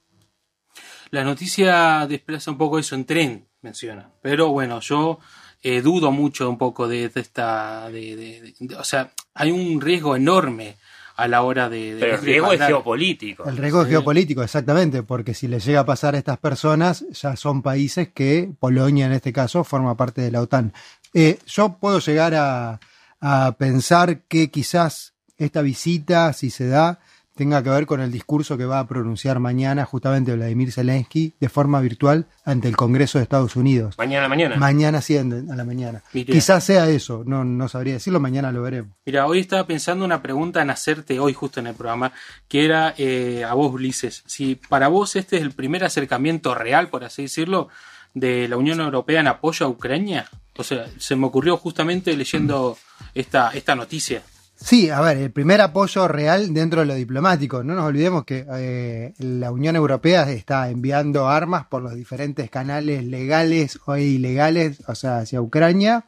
La 1.10 1.24
noticia 1.24 2.06
desplaza 2.06 2.50
un 2.50 2.58
poco 2.58 2.78
eso 2.78 2.94
en 2.94 3.04
tren, 3.04 3.48
menciona. 3.62 4.10
Pero 4.22 4.48
bueno, 4.48 4.80
yo 4.80 5.18
eh, 5.62 5.80
dudo 5.80 6.10
mucho 6.12 6.48
un 6.48 6.58
poco 6.58 6.86
de, 6.86 7.10
esta. 7.14 7.90
De, 7.90 8.54
o 8.78 8.84
sea, 8.84 9.12
hay 9.34 9.50
un 9.50 9.80
riesgo 9.80 10.16
enorme 10.16 10.76
a 11.18 11.26
la 11.26 11.42
hora 11.42 11.68
de... 11.68 11.96
Pero 11.98 12.14
el 12.14 12.20
riesgo 12.22 12.52
es 12.52 12.60
geopolítico. 12.60 13.48
El 13.48 13.56
riesgo 13.56 13.82
es 13.82 13.88
geopolítico, 13.88 14.40
exactamente, 14.40 15.02
porque 15.02 15.34
si 15.34 15.48
le 15.48 15.58
llega 15.58 15.80
a 15.80 15.84
pasar 15.84 16.14
a 16.14 16.18
estas 16.18 16.38
personas, 16.38 17.04
ya 17.10 17.34
son 17.34 17.60
países 17.60 18.10
que, 18.14 18.48
Polonia 18.60 19.06
en 19.06 19.12
este 19.12 19.32
caso, 19.32 19.64
forma 19.64 19.96
parte 19.96 20.20
de 20.20 20.30
la 20.30 20.40
OTAN. 20.40 20.72
Eh, 21.14 21.40
yo 21.44 21.76
puedo 21.80 21.98
llegar 21.98 22.36
a, 22.36 22.78
a 23.20 23.56
pensar 23.58 24.20
que 24.28 24.52
quizás 24.52 25.14
esta 25.38 25.60
visita, 25.60 26.32
si 26.34 26.50
se 26.50 26.68
da, 26.68 27.00
tenga 27.38 27.62
que 27.62 27.70
ver 27.70 27.86
con 27.86 28.00
el 28.00 28.10
discurso 28.10 28.58
que 28.58 28.64
va 28.64 28.80
a 28.80 28.88
pronunciar 28.88 29.38
mañana 29.38 29.84
justamente 29.84 30.34
Vladimir 30.34 30.72
Zelensky 30.72 31.34
de 31.38 31.48
forma 31.48 31.80
virtual 31.80 32.26
ante 32.44 32.66
el 32.66 32.76
Congreso 32.76 33.18
de 33.18 33.22
Estados 33.22 33.54
Unidos. 33.54 33.94
Mañana 33.96 34.18
a 34.18 34.22
la 34.22 34.28
mañana. 34.28 34.56
Mañana 34.56 35.00
sí, 35.00 35.16
a 35.16 35.22
la 35.22 35.64
mañana. 35.64 36.02
Quizás 36.12 36.64
sea 36.64 36.88
eso, 36.88 37.22
no, 37.24 37.44
no 37.44 37.68
sabría 37.68 37.94
decirlo, 37.94 38.18
mañana 38.18 38.50
lo 38.50 38.60
veremos. 38.62 38.90
Mira, 39.06 39.24
hoy 39.26 39.38
estaba 39.38 39.64
pensando 39.68 40.04
una 40.04 40.20
pregunta 40.20 40.60
en 40.60 40.70
hacerte 40.70 41.20
hoy 41.20 41.32
justo 41.32 41.60
en 41.60 41.68
el 41.68 41.74
programa, 41.74 42.12
que 42.48 42.64
era 42.64 42.92
eh, 42.98 43.44
a 43.44 43.54
vos, 43.54 43.72
Ulises, 43.72 44.24
si 44.26 44.56
para 44.56 44.88
vos 44.88 45.14
este 45.14 45.36
es 45.36 45.42
el 45.42 45.52
primer 45.52 45.84
acercamiento 45.84 46.56
real, 46.56 46.88
por 46.88 47.04
así 47.04 47.22
decirlo, 47.22 47.68
de 48.14 48.48
la 48.48 48.56
Unión 48.56 48.80
Europea 48.80 49.20
en 49.20 49.28
apoyo 49.28 49.64
a 49.64 49.68
Ucrania. 49.68 50.28
O 50.56 50.64
sea, 50.64 50.86
se 50.98 51.14
me 51.14 51.26
ocurrió 51.26 51.56
justamente 51.56 52.16
leyendo 52.16 52.76
esta, 53.14 53.50
esta 53.50 53.76
noticia. 53.76 54.22
Sí, 54.60 54.90
a 54.90 55.00
ver, 55.00 55.18
el 55.18 55.30
primer 55.30 55.60
apoyo 55.60 56.08
real 56.08 56.52
dentro 56.52 56.80
de 56.80 56.86
lo 56.86 56.94
diplomático. 56.94 57.62
No 57.62 57.74
nos 57.74 57.84
olvidemos 57.84 58.24
que 58.24 58.44
eh, 58.54 59.14
la 59.18 59.52
Unión 59.52 59.76
Europea 59.76 60.28
está 60.30 60.68
enviando 60.68 61.28
armas 61.28 61.66
por 61.66 61.80
los 61.80 61.94
diferentes 61.94 62.50
canales 62.50 63.04
legales 63.04 63.78
o 63.86 63.96
ilegales, 63.96 64.82
o 64.88 64.96
sea, 64.96 65.18
hacia 65.18 65.40
Ucrania, 65.40 66.06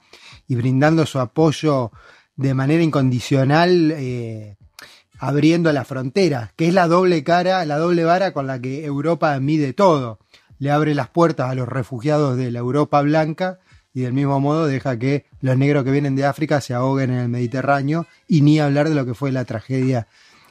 y 0.48 0.56
brindando 0.56 1.06
su 1.06 1.20
apoyo 1.20 1.92
de 2.34 2.54
manera 2.54 2.82
incondicional, 2.82 3.92
eh, 3.92 4.56
abriendo 5.20 5.72
la 5.72 5.84
frontera, 5.84 6.52
que 6.56 6.66
es 6.66 6.74
la 6.74 6.88
doble 6.88 7.22
cara, 7.22 7.64
la 7.66 7.78
doble 7.78 8.02
vara 8.02 8.32
con 8.32 8.48
la 8.48 8.60
que 8.60 8.84
Europa 8.84 9.38
mide 9.38 9.74
todo. 9.74 10.18
Le 10.58 10.72
abre 10.72 10.96
las 10.96 11.08
puertas 11.08 11.50
a 11.50 11.54
los 11.54 11.68
refugiados 11.68 12.36
de 12.36 12.50
la 12.50 12.58
Europa 12.58 13.00
blanca 13.00 13.60
y 13.92 14.02
del 14.02 14.12
mismo 14.12 14.38
modo 14.40 14.66
deja 14.66 14.98
que 14.98 15.26
los 15.40 15.56
negros 15.56 15.84
que 15.84 15.90
vienen 15.90 16.16
de 16.16 16.24
África 16.24 16.60
se 16.60 16.74
ahoguen 16.74 17.10
en 17.10 17.18
el 17.18 17.28
Mediterráneo 17.28 18.06
y 18.28 18.42
ni 18.42 18.60
hablar 18.60 18.88
de 18.88 18.94
lo 18.94 19.04
que 19.04 19.14
fue 19.14 19.32
la 19.32 19.44
tragedia 19.44 20.06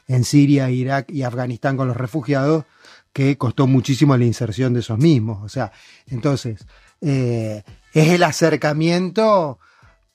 en 0.08 0.24
Siria, 0.24 0.70
Irak 0.70 1.10
y 1.10 1.22
Afganistán 1.22 1.76
con 1.76 1.88
los 1.88 1.96
refugiados, 1.96 2.64
que 3.12 3.36
costó 3.38 3.66
muchísimo 3.66 4.16
la 4.16 4.24
inserción 4.24 4.74
de 4.74 4.80
esos 4.80 4.98
mismos. 4.98 5.42
O 5.42 5.48
sea, 5.48 5.72
entonces, 6.08 6.66
eh, 7.00 7.62
es 7.92 8.08
el 8.08 8.22
acercamiento 8.22 9.58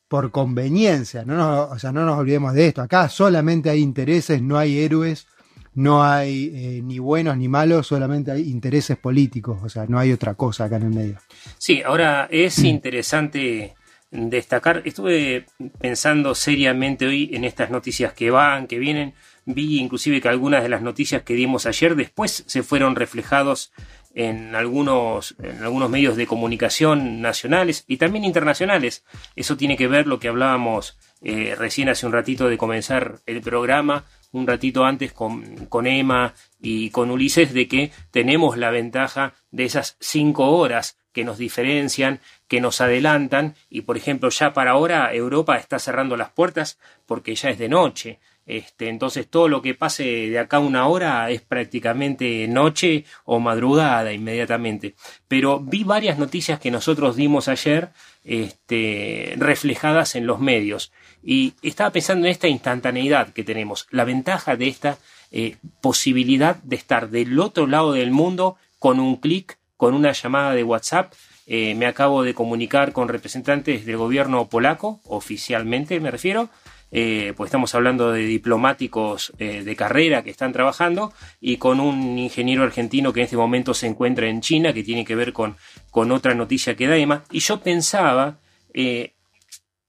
por 0.08 0.32
conveniencia, 0.32 1.26
no 1.26 1.64
o 1.64 1.80
sea, 1.80 1.92
no 1.92 2.06
nos 2.06 2.20
olvidemos 2.20 2.54
de 2.54 2.68
esto. 2.68 2.82
Acá 2.82 3.10
solamente 3.10 3.70
hay 3.70 3.82
intereses, 3.82 4.42
no 4.42 4.58
hay 4.58 4.80
héroes, 4.80 5.28
no 5.76 6.04
hay 6.04 6.52
eh, 6.54 6.82
ni 6.84 7.00
buenos 7.00 7.38
ni 7.38 7.48
malos, 7.48 7.88
solamente 7.88 8.32
hay 8.32 8.50
intereses 8.50 8.98
políticos, 8.98 9.60
o 9.64 9.70
sea, 9.70 9.86
no 9.88 10.00
hay 10.00 10.12
otra 10.12 10.34
cosa 10.34 10.66
acá 10.66 10.78
en 10.78 10.84
el 10.84 10.90
medio. 10.90 11.18
Sí, 11.58 11.82
ahora 11.82 12.28
es 12.32 12.60
mm. 12.60 12.66
interesante 12.66 13.76
destacar, 14.12 14.82
estuve 14.86 15.46
pensando 15.80 16.36
seriamente 16.36 17.06
hoy 17.06 17.32
en 17.34 17.44
estas 17.44 17.70
noticias 17.70 18.14
que 18.14 18.32
van, 18.32 18.68
que 18.68 18.80
vienen, 18.80 19.14
vi 19.46 19.80
inclusive 19.80 20.22
que 20.22 20.30
algunas 20.30 20.64
de 20.64 20.70
las 20.70 20.82
noticias 20.82 21.24
que 21.24 21.34
dimos 21.34 21.66
ayer 21.66 21.96
después 21.96 22.44
se 22.48 22.64
fueron 22.64 22.96
reflejados 22.96 23.72
en 24.16 24.56
algunos, 24.56 25.36
en 25.44 25.62
algunos 25.62 25.90
medios 25.90 26.16
de 26.16 26.26
comunicación 26.26 27.22
nacionales 27.22 27.84
y 27.86 27.98
también 27.98 28.24
internacionales. 28.24 29.04
Eso 29.36 29.58
tiene 29.58 29.76
que 29.76 29.90
ver 29.90 30.08
lo 30.08 30.20
que 30.20 30.30
hablábamos 30.30 30.98
eh, 31.22 31.54
recién 31.58 31.90
hace 31.90 32.06
un 32.06 32.14
ratito 32.14 32.48
de 32.48 32.58
comenzar 32.58 33.20
el 33.26 33.42
programa 33.42 34.06
un 34.36 34.48
ratito 34.48 34.84
antes 34.84 35.14
con, 35.14 35.66
con 35.68 35.88
Emma 35.88 36.34
y 36.62 36.90
con 36.90 37.10
Ulises 37.10 37.54
de 37.54 37.68
que 37.68 37.92
tenemos 38.12 38.58
la 38.58 38.70
ventaja 38.70 39.34
de 39.52 39.66
esas 39.66 39.96
cinco 40.00 40.58
horas 40.58 40.98
que 41.14 41.24
nos 41.24 41.38
diferencian, 41.38 42.20
que 42.50 42.60
nos 42.60 42.82
adelantan 42.82 43.56
y 43.70 43.82
por 43.82 43.96
ejemplo 43.96 44.30
ya 44.30 44.54
para 44.54 44.72
ahora 44.72 45.14
Europa 45.14 45.56
está 45.56 45.80
cerrando 45.80 46.18
las 46.18 46.32
puertas 46.32 46.78
porque 47.06 47.36
ya 47.36 47.50
es 47.50 47.58
de 47.58 47.70
noche. 47.70 48.20
Este, 48.46 48.90
entonces 48.90 49.28
todo 49.28 49.48
lo 49.48 49.62
que 49.62 49.74
pase 49.74 50.04
de 50.04 50.38
acá 50.38 50.60
una 50.60 50.88
hora 50.88 51.32
es 51.32 51.42
prácticamente 51.42 52.48
noche 52.48 53.06
o 53.24 53.40
madrugada 53.40 54.12
inmediatamente. 54.12 54.96
Pero 55.28 55.62
vi 55.62 55.84
varias 55.84 56.20
noticias 56.20 56.60
que 56.60 56.70
nosotros 56.70 57.16
dimos 57.16 57.48
ayer 57.48 57.90
este, 58.24 59.34
reflejadas 59.38 60.16
en 60.16 60.28
los 60.28 60.40
medios 60.40 60.92
y 61.26 61.56
estaba 61.64 61.90
pensando 61.90 62.28
en 62.28 62.32
esta 62.32 62.48
instantaneidad 62.48 63.30
que 63.34 63.44
tenemos, 63.44 63.88
la 63.90 64.04
ventaja 64.04 64.56
de 64.56 64.68
esta 64.68 65.00
eh, 65.32 65.58
posibilidad 65.82 66.58
de 66.58 66.76
estar 66.76 67.10
del 67.10 67.40
otro 67.40 67.66
lado 67.66 67.94
del 67.94 68.12
mundo 68.12 68.58
con 68.78 69.00
un 69.00 69.16
clic, 69.18 69.58
con 69.76 69.96
una 69.96 70.12
llamada 70.12 70.54
de 70.54 70.64
WhatsApp. 70.64 71.14
Eh, 71.48 71.74
me 71.76 71.88
acabo 71.88 72.24
de 72.24 72.36
comunicar 72.36 72.94
con 72.94 73.08
representantes 73.08 73.86
del 73.86 73.98
gobierno 73.98 74.48
polaco, 74.48 75.02
oficialmente 75.06 76.00
me 76.00 76.12
refiero, 76.12 76.50
eh, 76.92 77.34
pues 77.36 77.50
estamos 77.50 77.74
hablando 77.74 78.12
de 78.12 78.22
diplomáticos 78.22 79.34
de 79.38 79.76
carrera 79.76 80.24
que 80.24 80.30
están 80.30 80.54
trabajando 80.54 81.12
y 81.42 81.58
con 81.58 81.80
un 81.80 82.18
ingeniero 82.18 82.64
argentino 82.64 83.12
que 83.12 83.22
en 83.22 83.26
este 83.26 83.36
momento 83.36 83.74
se 83.74 83.88
encuentra 83.88 84.30
en 84.30 84.42
China, 84.42 84.72
que 84.72 84.84
tiene 84.84 85.04
que 85.04 85.16
ver 85.16 85.34
con, 85.34 85.58
con 85.90 86.12
otra 86.12 86.36
noticia 86.36 86.76
que 86.76 86.88
da 86.88 86.96
Emma. 86.96 87.24
Y 87.32 87.40
yo 87.40 87.60
pensaba 87.60 88.38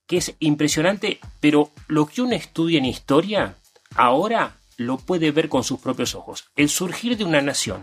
que 0.07 0.19
es 0.19 0.35
impresionante, 0.39 1.19
pero 1.41 1.71
lo 1.89 2.07
que 2.07 2.23
uno 2.23 2.35
estudia 2.35 2.79
en 2.79 2.85
historia 2.85 3.57
ahora 3.95 4.57
lo 4.77 4.99
puede 4.99 5.31
ver 5.31 5.49
con 5.49 5.65
sus 5.65 5.81
propios 5.81 6.15
ojos. 6.15 6.51
El 6.57 6.69
surgir 6.69 7.17
de 7.17 7.25
una 7.25 7.41
nación. 7.41 7.83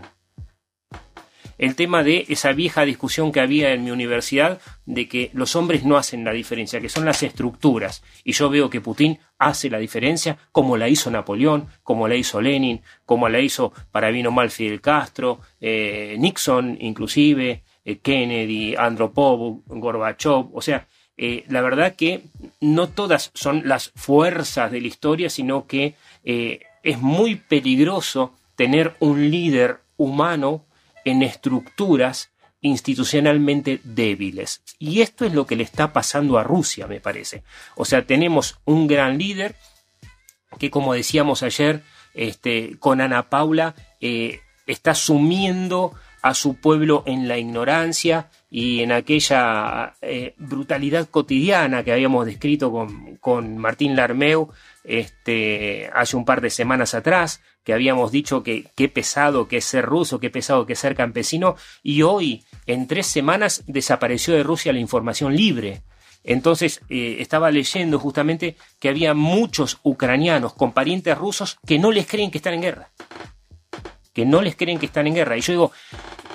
El 1.56 1.76
tema 1.76 2.02
de 2.02 2.24
esa 2.28 2.52
vieja 2.52 2.84
discusión 2.84 3.30
que 3.30 3.40
había 3.40 3.72
en 3.72 3.84
mi 3.84 3.92
universidad 3.92 4.60
de 4.86 5.08
que 5.08 5.30
los 5.34 5.54
hombres 5.54 5.84
no 5.84 5.96
hacen 5.96 6.24
la 6.24 6.32
diferencia, 6.32 6.80
que 6.80 6.88
son 6.88 7.04
las 7.04 7.22
estructuras. 7.22 8.02
Y 8.24 8.32
yo 8.32 8.50
veo 8.50 8.68
que 8.68 8.80
Putin 8.80 9.20
hace 9.38 9.70
la 9.70 9.78
diferencia 9.78 10.36
como 10.50 10.76
la 10.76 10.88
hizo 10.88 11.10
Napoleón, 11.10 11.68
como 11.84 12.08
la 12.08 12.16
hizo 12.16 12.40
Lenin, 12.40 12.82
como 13.06 13.28
la 13.28 13.38
hizo 13.38 13.72
para 13.92 14.10
bien 14.10 14.26
o 14.26 14.48
Fidel 14.48 14.80
Castro, 14.80 15.40
eh, 15.60 16.16
Nixon 16.18 16.76
inclusive, 16.80 17.62
eh, 17.84 17.98
Kennedy, 17.98 18.74
Andropov, 18.74 19.62
Gorbachev. 19.66 20.48
O 20.52 20.60
sea, 20.60 20.88
eh, 21.16 21.44
la 21.48 21.60
verdad 21.60 21.94
que 21.94 22.24
no 22.60 22.88
todas 22.88 23.30
son 23.34 23.68
las 23.68 23.90
fuerzas 23.94 24.70
de 24.72 24.80
la 24.80 24.88
historia, 24.88 25.30
sino 25.30 25.66
que 25.66 25.94
eh, 26.24 26.60
es 26.82 26.98
muy 26.98 27.36
peligroso 27.36 28.34
tener 28.56 28.94
un 28.98 29.30
líder 29.30 29.80
humano 29.96 30.64
en 31.04 31.22
estructuras 31.22 32.30
institucionalmente 32.60 33.80
débiles. 33.84 34.62
Y 34.78 35.02
esto 35.02 35.24
es 35.26 35.34
lo 35.34 35.46
que 35.46 35.56
le 35.56 35.64
está 35.64 35.92
pasando 35.92 36.38
a 36.38 36.44
Rusia, 36.44 36.86
me 36.86 37.00
parece. 37.00 37.44
O 37.76 37.84
sea, 37.84 38.06
tenemos 38.06 38.58
un 38.64 38.86
gran 38.86 39.18
líder 39.18 39.54
que, 40.58 40.70
como 40.70 40.94
decíamos 40.94 41.42
ayer, 41.42 41.82
este, 42.14 42.76
con 42.78 43.00
Ana 43.00 43.28
Paula, 43.28 43.74
eh, 44.00 44.40
está 44.66 44.94
sumiendo 44.94 45.92
a 46.22 46.32
su 46.32 46.54
pueblo 46.54 47.02
en 47.06 47.28
la 47.28 47.36
ignorancia 47.36 48.30
y 48.56 48.82
en 48.82 48.92
aquella 48.92 49.94
eh, 50.00 50.34
brutalidad 50.38 51.08
cotidiana 51.08 51.82
que 51.82 51.90
habíamos 51.90 52.24
descrito 52.24 52.70
con, 52.70 53.16
con, 53.16 53.58
Martín 53.58 53.96
Larmeu 53.96 54.48
este, 54.84 55.90
hace 55.92 56.16
un 56.16 56.24
par 56.24 56.40
de 56.40 56.50
semanas 56.50 56.94
atrás, 56.94 57.40
que 57.64 57.72
habíamos 57.72 58.12
dicho 58.12 58.44
que 58.44 58.66
qué 58.76 58.88
pesado 58.88 59.48
que 59.48 59.56
es 59.56 59.64
ser 59.64 59.84
ruso, 59.84 60.20
qué 60.20 60.30
pesado 60.30 60.66
que 60.66 60.74
es 60.74 60.78
ser 60.78 60.94
campesino, 60.94 61.56
y 61.82 62.02
hoy, 62.02 62.44
en 62.66 62.86
tres 62.86 63.08
semanas, 63.08 63.64
desapareció 63.66 64.34
de 64.34 64.44
Rusia 64.44 64.72
la 64.72 64.78
información 64.78 65.34
libre. 65.34 65.82
Entonces 66.22 66.80
eh, 66.88 67.16
estaba 67.18 67.50
leyendo 67.50 67.98
justamente 67.98 68.54
que 68.78 68.88
había 68.88 69.14
muchos 69.14 69.80
ucranianos 69.82 70.54
con 70.54 70.70
parientes 70.70 71.18
rusos 71.18 71.58
que 71.66 71.80
no 71.80 71.90
les 71.90 72.06
creen 72.06 72.30
que 72.30 72.38
están 72.38 72.54
en 72.54 72.62
guerra. 72.62 72.90
Que 74.14 74.24
no 74.24 74.40
les 74.40 74.56
creen 74.56 74.78
que 74.78 74.86
están 74.86 75.06
en 75.06 75.14
guerra. 75.14 75.36
Y 75.36 75.42
yo 75.42 75.52
digo, 75.52 75.72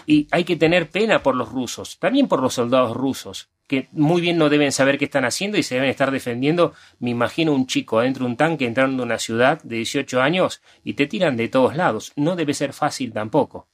y 0.06 0.28
hay 0.32 0.44
que 0.44 0.56
tener 0.56 0.90
pena 0.90 1.24
por 1.24 1.36
los 1.36 1.50
rusos, 1.50 1.98
también 2.00 2.28
por 2.28 2.42
los 2.42 2.54
soldados 2.56 2.96
rusos, 2.96 3.50
que 3.68 3.88
muy 3.92 4.22
bien 4.22 4.38
no 4.38 4.50
deben 4.50 4.72
saber 4.72 4.98
qué 4.98 5.06
están 5.06 5.26
haciendo 5.26 5.58
y 5.58 5.64
se 5.64 5.76
deben 5.76 5.92
estar 5.92 6.10
defendiendo. 6.10 6.74
Me 7.00 7.12
imagino 7.12 7.54
un 7.54 7.68
chico 7.68 8.00
adentro 8.00 8.26
de 8.26 8.32
un 8.32 8.38
tanque 8.38 8.66
entrando 8.66 9.04
a 9.04 9.06
una 9.06 9.20
ciudad 9.20 9.62
de 9.62 9.78
18 9.78 10.22
años 10.22 10.62
y 10.84 10.94
te 10.94 11.06
tiran 11.06 11.38
de 11.38 11.48
todos 11.48 11.76
lados. 11.76 12.12
No 12.16 12.36
debe 12.36 12.54
ser 12.56 12.74
fácil 12.74 13.14
tampoco. 13.14 13.68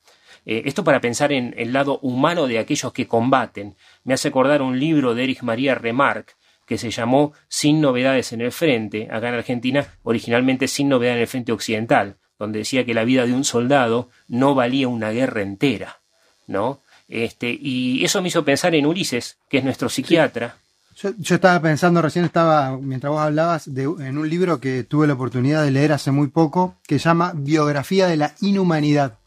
Eh, 0.46 0.64
esto 0.66 0.84
para 0.84 1.00
pensar 1.00 1.32
en 1.32 1.54
el 1.58 1.72
lado 1.72 2.00
humano 2.00 2.48
de 2.48 2.60
aquellos 2.60 2.92
que 2.92 3.08
combaten. 3.08 3.76
Me 4.04 4.14
hace 4.14 4.28
acordar 4.28 4.62
un 4.62 4.78
libro 4.78 5.16
de 5.16 5.24
Erich 5.24 5.42
María 5.42 5.76
Remarque 5.76 6.34
que 6.66 6.78
se 6.78 6.92
llamó 6.92 7.32
Sin 7.48 7.80
novedades 7.80 8.34
en 8.34 8.42
el 8.42 8.52
frente, 8.52 9.08
acá 9.10 9.30
en 9.30 9.36
Argentina, 9.36 9.88
originalmente 10.04 10.68
Sin 10.68 10.90
novedad 10.90 11.16
en 11.16 11.22
el 11.22 11.28
frente 11.28 11.52
occidental, 11.52 12.18
donde 12.39 12.60
decía 12.60 12.86
que 12.86 12.94
la 12.94 13.04
vida 13.04 13.25
de 13.25 13.34
un 13.34 13.44
soldado 13.44 14.10
no 14.27 14.56
valía 14.56 14.88
una 14.88 15.12
guerra 15.12 15.42
entera, 15.42 16.00
¿no? 16.48 16.82
Este, 17.08 17.58
y 17.60 18.04
eso 18.04 18.22
me 18.22 18.30
hizo 18.30 18.44
pensar 18.44 18.75
en 18.75 18.86
Ulises, 18.86 19.38
que 19.50 19.60
es 19.60 19.63
nuestro 19.63 19.89
psiquiatra. 19.89 20.58
Yo, 20.96 21.12
yo, 21.18 21.36
estaba 21.36 21.62
pensando, 21.62 22.01
recién 22.01 22.25
estaba, 22.25 22.77
mientras 22.77 23.12
vos 23.12 23.22
hablabas, 23.22 23.74
de, 23.74 23.84
en 23.84 24.18
un 24.18 24.30
libro 24.30 24.60
que 24.60 24.84
tuve 24.84 25.08
la 25.08 25.13
oportunidad 25.13 25.63
de 25.63 25.72
leer 25.72 25.92
hace 25.92 26.12
muy 26.12 26.27
poco, 26.27 26.77
que 26.88 27.00
se 27.00 27.06
llama 27.06 27.34
Biografía 27.36 28.08
de 28.08 28.18
la 28.18 28.34
Inhumanidad. 28.42 29.20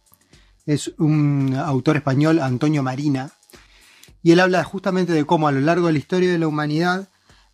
Es 0.66 0.92
un 0.98 1.54
autor 1.56 1.96
español, 1.96 2.40
Antonio 2.40 2.82
Marina, 2.82 3.32
y 4.22 4.32
él 4.32 4.40
habla 4.40 4.64
justamente 4.64 5.12
de 5.12 5.24
cómo 5.24 5.48
a 5.48 5.52
lo 5.52 5.60
largo 5.60 5.86
de 5.86 5.92
la 5.92 5.98
historia 5.98 6.30
de 6.30 6.38
la 6.38 6.48
humanidad 6.48 7.08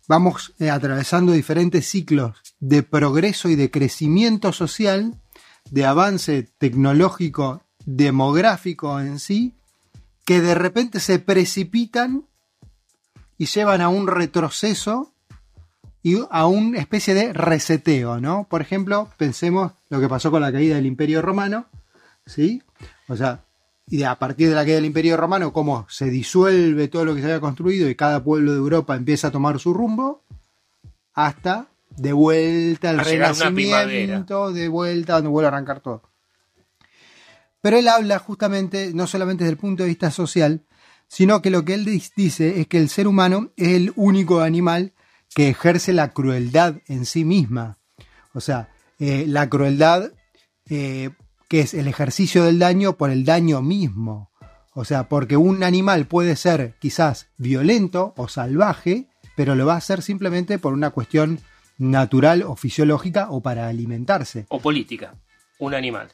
vamos 0.07 0.53
eh, 0.59 0.69
atravesando 0.69 1.31
diferentes 1.31 1.87
ciclos 1.87 2.37
de 2.59 2.83
progreso 2.83 3.49
y 3.49 3.55
de 3.55 3.71
crecimiento 3.71 4.51
social, 4.53 5.13
de 5.69 5.85
avance 5.85 6.43
tecnológico, 6.57 7.63
demográfico 7.85 8.99
en 8.99 9.19
sí, 9.19 9.53
que 10.25 10.41
de 10.41 10.55
repente 10.55 10.99
se 10.99 11.19
precipitan 11.19 12.25
y 13.37 13.45
llevan 13.45 13.81
a 13.81 13.89
un 13.89 14.07
retroceso 14.07 15.11
y 16.01 16.17
a 16.29 16.45
una 16.45 16.79
especie 16.79 17.13
de 17.13 17.33
reseteo, 17.33 18.19
¿no? 18.19 18.47
Por 18.49 18.61
ejemplo, 18.61 19.09
pensemos 19.17 19.71
lo 19.89 19.99
que 19.99 20.07
pasó 20.07 20.31
con 20.31 20.41
la 20.41 20.51
caída 20.51 20.75
del 20.75 20.85
Imperio 20.85 21.21
Romano, 21.21 21.65
¿sí? 22.25 22.61
O 23.07 23.15
sea, 23.15 23.43
y 23.87 24.03
a 24.03 24.15
partir 24.15 24.49
de 24.49 24.55
la 24.55 24.61
caída 24.61 24.75
del 24.75 24.85
Imperio 24.85 25.17
Romano, 25.17 25.51
cómo 25.53 25.85
se 25.89 26.09
disuelve 26.09 26.87
todo 26.87 27.05
lo 27.05 27.15
que 27.15 27.21
se 27.21 27.27
había 27.27 27.39
construido 27.39 27.89
y 27.89 27.95
cada 27.95 28.23
pueblo 28.23 28.51
de 28.51 28.57
Europa 28.57 28.95
empieza 28.95 29.27
a 29.27 29.31
tomar 29.31 29.59
su 29.59 29.73
rumbo, 29.73 30.23
hasta 31.13 31.67
de 31.97 32.13
vuelta 32.13 32.89
al 32.89 32.99
renacimiento, 32.99 34.51
de 34.51 34.67
vuelta 34.67 35.13
donde 35.13 35.29
vuelve 35.29 35.47
a 35.47 35.49
arrancar 35.49 35.79
todo. 35.79 36.03
Pero 37.61 37.77
él 37.77 37.87
habla 37.87 38.19
justamente, 38.19 38.91
no 38.93 39.07
solamente 39.07 39.43
desde 39.43 39.53
el 39.53 39.57
punto 39.57 39.83
de 39.83 39.89
vista 39.89 40.11
social, 40.11 40.65
sino 41.07 41.41
que 41.41 41.49
lo 41.49 41.65
que 41.65 41.73
él 41.73 41.85
dice 41.85 42.59
es 42.59 42.67
que 42.67 42.77
el 42.77 42.89
ser 42.89 43.07
humano 43.07 43.51
es 43.57 43.69
el 43.69 43.93
único 43.95 44.41
animal 44.41 44.93
que 45.33 45.49
ejerce 45.49 45.93
la 45.93 46.11
crueldad 46.11 46.75
en 46.87 47.05
sí 47.05 47.25
misma. 47.25 47.77
O 48.33 48.41
sea, 48.41 48.69
eh, 48.99 49.25
la 49.27 49.49
crueldad 49.49 50.11
eh, 50.69 51.11
que 51.47 51.61
es 51.61 51.73
el 51.73 51.87
ejercicio 51.87 52.43
del 52.43 52.59
daño 52.59 52.97
por 52.97 53.09
el 53.09 53.25
daño 53.25 53.61
mismo. 53.61 54.31
O 54.73 54.83
sea, 54.83 55.07
porque 55.07 55.37
un 55.37 55.63
animal 55.63 56.05
puede 56.05 56.35
ser 56.35 56.75
quizás 56.79 57.27
violento 57.37 58.13
o 58.17 58.27
salvaje, 58.27 59.07
pero 59.35 59.55
lo 59.55 59.65
va 59.65 59.73
a 59.73 59.77
hacer 59.77 60.01
simplemente 60.01 60.59
por 60.59 60.73
una 60.73 60.89
cuestión 60.89 61.39
natural 61.77 62.43
o 62.43 62.55
fisiológica 62.55 63.29
o 63.29 63.41
para 63.41 63.67
alimentarse. 63.67 64.45
O 64.49 64.59
política, 64.59 65.15
un 65.59 65.73
animal. 65.73 66.09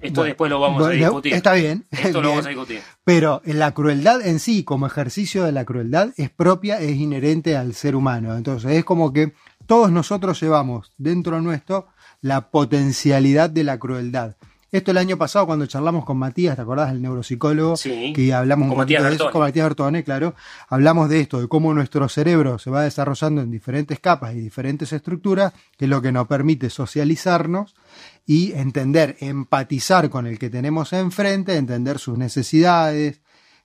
Esto 0.00 0.22
después 0.22 0.50
lo 0.50 0.60
vamos 0.60 0.86
a 0.86 0.90
discutir. 0.90 1.34
Está 1.34 1.54
bien. 1.54 1.86
Esto 1.90 2.20
lo 2.20 2.28
vamos 2.30 2.46
a 2.46 2.50
discutir. 2.50 2.80
Pero 3.04 3.42
la 3.44 3.72
crueldad 3.72 4.24
en 4.24 4.38
sí, 4.38 4.62
como 4.62 4.86
ejercicio 4.86 5.44
de 5.44 5.52
la 5.52 5.64
crueldad, 5.64 6.10
es 6.16 6.30
propia, 6.30 6.78
es 6.78 6.96
inherente 6.96 7.56
al 7.56 7.74
ser 7.74 7.96
humano. 7.96 8.36
Entonces 8.36 8.72
es 8.72 8.84
como 8.84 9.12
que 9.12 9.32
todos 9.66 9.90
nosotros 9.90 10.40
llevamos 10.40 10.92
dentro 10.98 11.40
nuestro 11.40 11.88
la 12.20 12.50
potencialidad 12.50 13.50
de 13.50 13.64
la 13.64 13.78
crueldad. 13.78 14.36
Esto 14.74 14.90
el 14.90 14.98
año 14.98 15.16
pasado 15.16 15.46
cuando 15.46 15.66
charlamos 15.66 16.04
con 16.04 16.18
Matías, 16.18 16.56
¿te 16.56 16.62
acordás 16.62 16.90
del 16.90 17.00
neuropsicólogo? 17.00 17.76
Sí. 17.76 18.12
Que 18.12 18.34
hablamos 18.34 18.66
con 18.66 18.78
Matías 18.78 19.04
de 19.04 19.14
eso, 19.14 19.30
con 19.30 19.42
Matías 19.42 19.66
Bertone, 19.66 20.02
claro. 20.02 20.34
Hablamos 20.68 21.08
de 21.08 21.20
esto, 21.20 21.40
de 21.40 21.46
cómo 21.46 21.72
nuestro 21.72 22.08
cerebro 22.08 22.58
se 22.58 22.70
va 22.70 22.82
desarrollando 22.82 23.40
en 23.40 23.52
diferentes 23.52 24.00
capas 24.00 24.34
y 24.34 24.40
diferentes 24.40 24.92
estructuras, 24.92 25.52
que 25.76 25.84
es 25.84 25.88
lo 25.88 26.02
que 26.02 26.10
nos 26.10 26.26
permite 26.26 26.70
socializarnos 26.70 27.76
y 28.26 28.50
entender, 28.50 29.16
empatizar 29.20 30.10
con 30.10 30.26
el 30.26 30.40
que 30.40 30.50
tenemos 30.50 30.92
enfrente, 30.92 31.56
entender 31.56 32.00
sus 32.00 32.18
necesidades, 32.18 33.20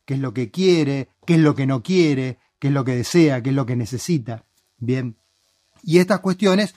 qué 0.06 0.14
es 0.14 0.20
lo 0.20 0.32
que 0.32 0.52
quiere, 0.52 1.10
qué 1.26 1.34
es 1.34 1.40
lo 1.40 1.56
que 1.56 1.66
no 1.66 1.82
quiere, 1.82 2.38
qué 2.60 2.68
es 2.68 2.74
lo 2.76 2.86
que 2.86 2.96
desea, 2.96 3.42
qué 3.42 3.50
es 3.50 3.56
lo 3.56 3.66
que 3.66 3.76
necesita. 3.76 4.44
Bien. 4.78 5.18
Y 5.82 5.98
estas 5.98 6.20
cuestiones 6.20 6.76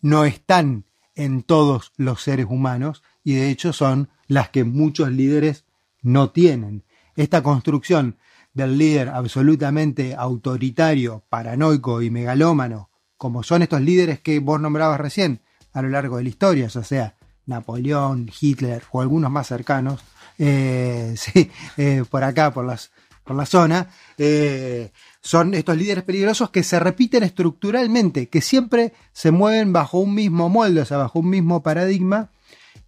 no 0.00 0.24
están 0.24 0.86
en 1.14 1.42
todos 1.42 1.92
los 1.98 2.22
seres 2.22 2.46
humanos 2.48 3.02
y 3.26 3.34
de 3.34 3.50
hecho 3.50 3.72
son 3.72 4.08
las 4.28 4.50
que 4.50 4.62
muchos 4.62 5.10
líderes 5.10 5.64
no 6.00 6.30
tienen. 6.30 6.84
Esta 7.16 7.42
construcción 7.42 8.18
del 8.54 8.78
líder 8.78 9.08
absolutamente 9.08 10.14
autoritario, 10.14 11.24
paranoico 11.28 12.02
y 12.02 12.10
megalómano, 12.10 12.88
como 13.16 13.42
son 13.42 13.62
estos 13.62 13.80
líderes 13.80 14.20
que 14.20 14.38
vos 14.38 14.60
nombrabas 14.60 15.00
recién 15.00 15.40
a 15.72 15.82
lo 15.82 15.88
largo 15.88 16.18
de 16.18 16.22
la 16.22 16.28
historia, 16.28 16.68
ya 16.68 16.84
sea 16.84 17.16
Napoleón, 17.46 18.30
Hitler 18.40 18.84
o 18.92 19.00
algunos 19.00 19.32
más 19.32 19.48
cercanos, 19.48 20.00
eh, 20.38 21.14
sí, 21.18 21.50
eh, 21.78 22.04
por 22.08 22.22
acá, 22.22 22.52
por, 22.52 22.64
las, 22.64 22.92
por 23.24 23.34
la 23.34 23.44
zona, 23.44 23.90
eh, 24.18 24.92
son 25.20 25.52
estos 25.54 25.76
líderes 25.76 26.04
peligrosos 26.04 26.50
que 26.50 26.62
se 26.62 26.78
repiten 26.78 27.24
estructuralmente, 27.24 28.28
que 28.28 28.40
siempre 28.40 28.92
se 29.12 29.32
mueven 29.32 29.72
bajo 29.72 29.98
un 29.98 30.14
mismo 30.14 30.48
molde, 30.48 30.82
o 30.82 30.84
sea, 30.84 30.98
bajo 30.98 31.18
un 31.18 31.30
mismo 31.30 31.64
paradigma, 31.64 32.30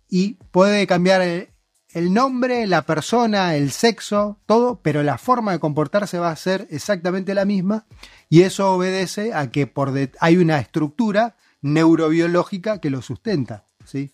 y 0.08 0.34
puede 0.50 0.86
cambiar 0.86 1.22
el, 1.22 2.12
nombre, 2.12 2.66
la 2.66 2.82
persona, 2.82 3.56
el 3.56 3.70
sexo, 3.70 4.38
todo, 4.46 4.80
pero 4.82 5.02
la 5.02 5.18
forma 5.18 5.52
de 5.52 5.60
comportarse 5.60 6.18
va 6.18 6.30
a 6.30 6.36
ser 6.36 6.66
exactamente 6.70 7.34
la 7.34 7.44
misma, 7.44 7.86
y 8.28 8.42
eso 8.42 8.72
obedece 8.72 9.32
a 9.34 9.50
que 9.50 9.66
por 9.66 9.92
hay 10.20 10.36
una 10.36 10.58
estructura 10.58 11.36
neurobiológica 11.60 12.80
que 12.80 12.90
lo 12.90 13.02
sustenta, 13.02 13.64
¿sí? 13.84 14.12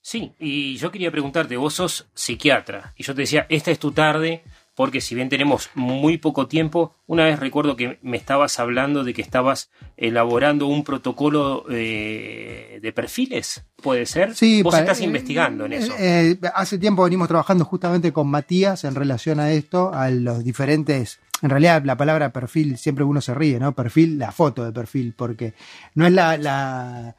Sí, 0.00 0.34
y 0.38 0.76
yo 0.76 0.90
quería 0.90 1.10
preguntarte, 1.10 1.56
vos 1.56 1.74
sos 1.74 2.06
psiquiatra, 2.14 2.92
y 2.96 3.04
yo 3.04 3.14
te 3.14 3.22
decía, 3.22 3.46
esta 3.48 3.70
es 3.70 3.78
tu 3.78 3.92
tarde, 3.92 4.44
porque 4.74 5.00
si 5.00 5.14
bien 5.14 5.28
tenemos 5.28 5.70
muy 5.74 6.18
poco 6.18 6.48
tiempo, 6.48 6.94
una 7.06 7.24
vez 7.24 7.38
recuerdo 7.38 7.76
que 7.76 7.98
me 8.02 8.16
estabas 8.16 8.58
hablando 8.58 9.04
de 9.04 9.14
que 9.14 9.22
estabas 9.22 9.70
elaborando 9.96 10.66
un 10.66 10.82
protocolo 10.82 11.64
eh, 11.70 12.80
de 12.82 12.92
perfiles, 12.92 13.64
¿puede 13.82 14.04
ser? 14.06 14.34
Sí, 14.34 14.62
vos 14.62 14.76
estás 14.76 15.00
investigando 15.00 15.66
en 15.66 15.74
eso. 15.74 15.94
Eh, 15.98 16.38
hace 16.54 16.78
tiempo 16.78 17.04
venimos 17.04 17.28
trabajando 17.28 17.64
justamente 17.64 18.12
con 18.12 18.28
Matías 18.28 18.84
en 18.84 18.94
relación 18.94 19.40
a 19.40 19.52
esto, 19.52 19.92
a 19.94 20.10
los 20.10 20.42
diferentes... 20.44 21.20
En 21.42 21.50
realidad 21.50 21.82
la 21.84 21.96
palabra 21.96 22.32
perfil 22.32 22.78
siempre 22.78 23.04
uno 23.04 23.20
se 23.20 23.34
ríe, 23.34 23.58
¿no? 23.60 23.72
Perfil, 23.72 24.18
la 24.18 24.32
foto 24.32 24.64
de 24.64 24.72
perfil, 24.72 25.14
porque 25.16 25.52
no 25.94 26.06
es 26.06 26.12
la, 26.12 26.38
la, 26.38 27.16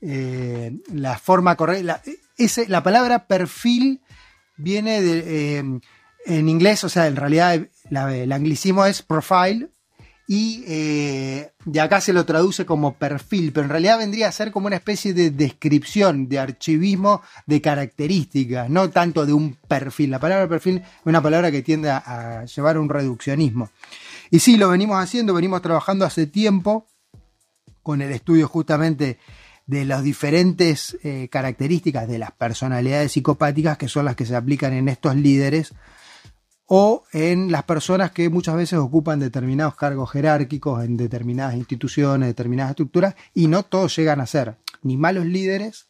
eh, 0.00 0.72
la 0.94 1.18
forma 1.18 1.56
correcta. 1.56 1.84
La, 1.84 2.02
la 2.68 2.82
palabra 2.82 3.26
perfil 3.26 4.00
viene 4.56 5.02
de 5.02 5.80
en 6.26 6.48
inglés, 6.48 6.84
o 6.84 6.88
sea, 6.88 7.06
en 7.06 7.16
realidad 7.16 7.54
el 7.90 8.32
anglicismo 8.32 8.84
es 8.84 9.02
profile 9.02 9.70
y 10.28 10.64
eh, 10.66 11.52
de 11.64 11.80
acá 11.80 12.00
se 12.00 12.12
lo 12.12 12.26
traduce 12.26 12.66
como 12.66 12.94
perfil, 12.94 13.52
pero 13.52 13.64
en 13.64 13.70
realidad 13.70 13.98
vendría 13.98 14.26
a 14.26 14.32
ser 14.32 14.50
como 14.50 14.66
una 14.66 14.76
especie 14.76 15.14
de 15.14 15.30
descripción, 15.30 16.28
de 16.28 16.40
archivismo 16.40 17.22
de 17.46 17.60
características, 17.60 18.68
no 18.68 18.90
tanto 18.90 19.24
de 19.24 19.32
un 19.32 19.54
perfil. 19.68 20.10
La 20.10 20.18
palabra 20.18 20.48
perfil 20.48 20.78
es 20.78 20.84
una 21.04 21.22
palabra 21.22 21.52
que 21.52 21.62
tiende 21.62 21.90
a, 21.90 22.44
llevar 22.44 22.76
un 22.78 22.88
reduccionismo. 22.88 23.70
Y 24.30 24.40
sí, 24.40 24.56
lo 24.56 24.68
venimos 24.68 25.00
haciendo, 25.00 25.32
venimos 25.32 25.62
trabajando 25.62 26.04
hace 26.04 26.26
tiempo 26.26 26.88
con 27.84 28.02
el 28.02 28.10
estudio 28.10 28.48
justamente 28.48 29.20
de 29.66 29.84
las 29.84 30.02
diferentes 30.02 30.96
eh, 31.04 31.28
características 31.30 32.08
de 32.08 32.18
las 32.18 32.32
personalidades 32.32 33.12
psicopáticas 33.12 33.78
que 33.78 33.88
son 33.88 34.04
las 34.04 34.16
que 34.16 34.26
se 34.26 34.34
aplican 34.34 34.72
en 34.72 34.88
estos 34.88 35.14
líderes 35.14 35.72
o 36.66 37.04
en 37.12 37.52
las 37.52 37.62
personas 37.62 38.10
que 38.10 38.28
muchas 38.28 38.56
veces 38.56 38.78
ocupan 38.78 39.20
determinados 39.20 39.76
cargos 39.76 40.10
jerárquicos 40.10 40.84
en 40.84 40.96
determinadas 40.96 41.54
instituciones, 41.54 42.28
determinadas 42.28 42.70
estructuras, 42.70 43.14
y 43.34 43.46
no 43.46 43.62
todos 43.62 43.94
llegan 43.96 44.20
a 44.20 44.26
ser 44.26 44.56
ni 44.82 44.96
malos 44.96 45.26
líderes, 45.26 45.88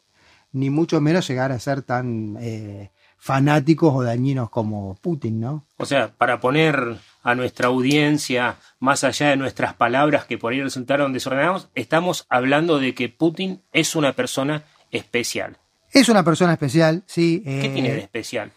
ni 0.52 0.70
mucho 0.70 1.00
menos 1.00 1.26
llegar 1.28 1.52
a 1.52 1.58
ser 1.58 1.82
tan 1.82 2.36
eh, 2.40 2.90
fanáticos 3.18 3.92
o 3.94 4.02
dañinos 4.02 4.50
como 4.50 4.94
Putin, 4.96 5.40
¿no? 5.40 5.64
O 5.78 5.86
sea, 5.86 6.12
para 6.16 6.40
poner 6.40 6.96
a 7.22 7.34
nuestra 7.34 7.68
audiencia 7.68 8.56
más 8.78 9.02
allá 9.04 9.30
de 9.30 9.36
nuestras 9.36 9.74
palabras 9.74 10.26
que 10.26 10.38
por 10.38 10.52
ahí 10.52 10.62
resultaron 10.62 11.12
desordenados, 11.12 11.68
estamos 11.74 12.26
hablando 12.28 12.78
de 12.78 12.94
que 12.94 13.08
Putin 13.08 13.62
es 13.72 13.96
una 13.96 14.12
persona 14.12 14.64
especial. 14.90 15.58
Es 15.92 16.08
una 16.08 16.22
persona 16.22 16.52
especial, 16.52 17.02
sí. 17.06 17.42
¿Qué 17.44 17.66
eh, 17.66 17.70
tiene 17.70 17.92
de 17.92 18.00
especial? 18.00 18.52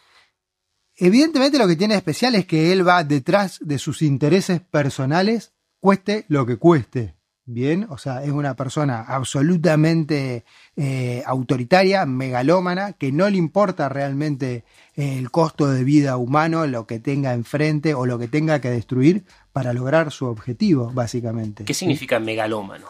Evidentemente 1.02 1.58
lo 1.58 1.68
que 1.68 1.78
tiene 1.78 1.96
especial 1.96 2.36
es 2.36 2.46
que 2.46 2.74
él 2.74 2.86
va 2.86 3.06
detrás 3.06 3.60
de 3.62 3.80
sus 3.80 4.02
intereses 4.02 4.60
personales, 4.60 5.54
cueste 5.80 6.26
lo 6.28 6.46
que 6.46 6.58
cueste. 6.58 7.16
Bien, 7.46 7.88
o 7.90 7.98
sea, 7.98 8.24
es 8.24 8.30
una 8.30 8.56
persona 8.56 9.06
absolutamente 9.08 10.44
eh, 10.76 11.24
autoritaria, 11.26 12.06
megalómana, 12.06 12.94
que 12.94 13.12
no 13.12 13.28
le 13.28 13.38
importa 13.38 13.90
realmente 13.90 14.66
eh, 14.96 15.18
el 15.18 15.32
costo 15.32 15.72
de 15.72 15.84
vida 15.84 16.18
humano, 16.18 16.68
lo 16.68 16.86
que 16.86 17.00
tenga 17.00 17.34
enfrente 17.34 17.96
o 17.96 18.06
lo 18.06 18.20
que 18.20 18.28
tenga 18.28 18.62
que 18.62 18.70
destruir 18.70 19.24
para 19.52 19.74
lograr 19.74 20.12
su 20.12 20.26
objetivo, 20.26 20.92
básicamente. 20.94 21.64
¿Qué 21.64 21.74
significa 21.74 22.20
megalómano? 22.20 22.86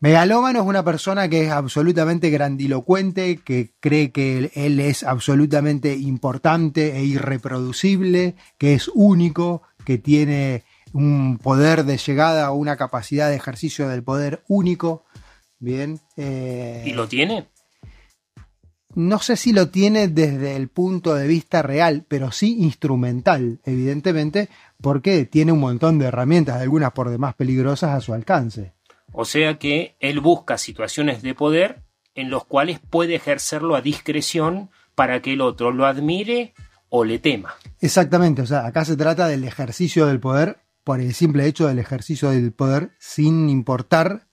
Megalómano 0.00 0.60
es 0.60 0.66
una 0.66 0.84
persona 0.84 1.28
que 1.28 1.46
es 1.46 1.50
absolutamente 1.50 2.28
grandilocuente, 2.30 3.38
que 3.38 3.72
cree 3.80 4.12
que 4.12 4.50
él, 4.54 4.80
es 4.80 5.02
absolutamente 5.04 5.96
importante 5.96 6.96
e 6.96 7.04
irreproducible, 7.04 8.34
que 8.58 8.74
es 8.74 8.88
único, 8.94 9.62
que 9.84 9.96
tiene 9.96 10.64
un 10.92 11.38
poder 11.38 11.84
de 11.84 11.96
llegada 11.96 12.50
o 12.50 12.56
una 12.56 12.76
capacidad 12.76 13.30
de 13.30 13.36
ejercicio 13.36 13.88
del 13.88 14.02
poder 14.02 14.42
único. 14.48 15.04
Bien. 15.58 15.98
eh, 16.16 16.84
¿Y 16.86 16.92
lo 16.92 17.08
tiene? 17.08 17.48
no 18.96 19.18
sé 19.18 19.36
si 19.36 19.52
lo 19.52 19.68
tiene 19.68 20.08
desde 20.08 20.56
el 20.56 20.68
punto 20.68 21.14
de 21.14 21.28
vista 21.28 21.60
real, 21.60 22.06
pero 22.08 22.32
sí 22.32 22.56
instrumental, 22.60 23.60
evidentemente, 23.64 24.48
porque 24.80 25.26
tiene 25.26 25.52
un 25.52 25.60
montón 25.60 25.98
de 25.98 26.06
herramientas, 26.06 26.62
algunas 26.62 26.92
por 26.92 27.10
demás 27.10 27.34
peligrosas 27.34 27.94
a 27.94 28.00
su 28.00 28.14
alcance. 28.14 28.75
O 29.18 29.24
sea 29.24 29.58
que 29.58 29.96
él 29.98 30.20
busca 30.20 30.58
situaciones 30.58 31.22
de 31.22 31.34
poder 31.34 31.82
en 32.14 32.28
los 32.30 32.44
cuales 32.44 32.78
puede 32.80 33.14
ejercerlo 33.14 33.74
a 33.74 33.80
discreción 33.80 34.70
para 34.94 35.20
que 35.22 35.32
el 35.32 35.40
otro 35.40 35.72
lo 35.72 35.86
admire 35.86 36.52
o 36.90 37.02
le 37.04 37.18
tema. 37.18 37.54
Exactamente, 37.80 38.42
o 38.42 38.46
sea, 38.46 38.66
acá 38.66 38.84
se 38.84 38.96
trata 38.96 39.26
del 39.26 39.44
ejercicio 39.44 40.06
del 40.06 40.20
poder 40.20 40.58
por 40.84 41.00
el 41.00 41.14
simple 41.14 41.46
hecho 41.46 41.66
del 41.66 41.78
ejercicio 41.78 42.30
del 42.30 42.52
poder 42.52 42.90
sin 42.98 43.48
importar 43.48 44.26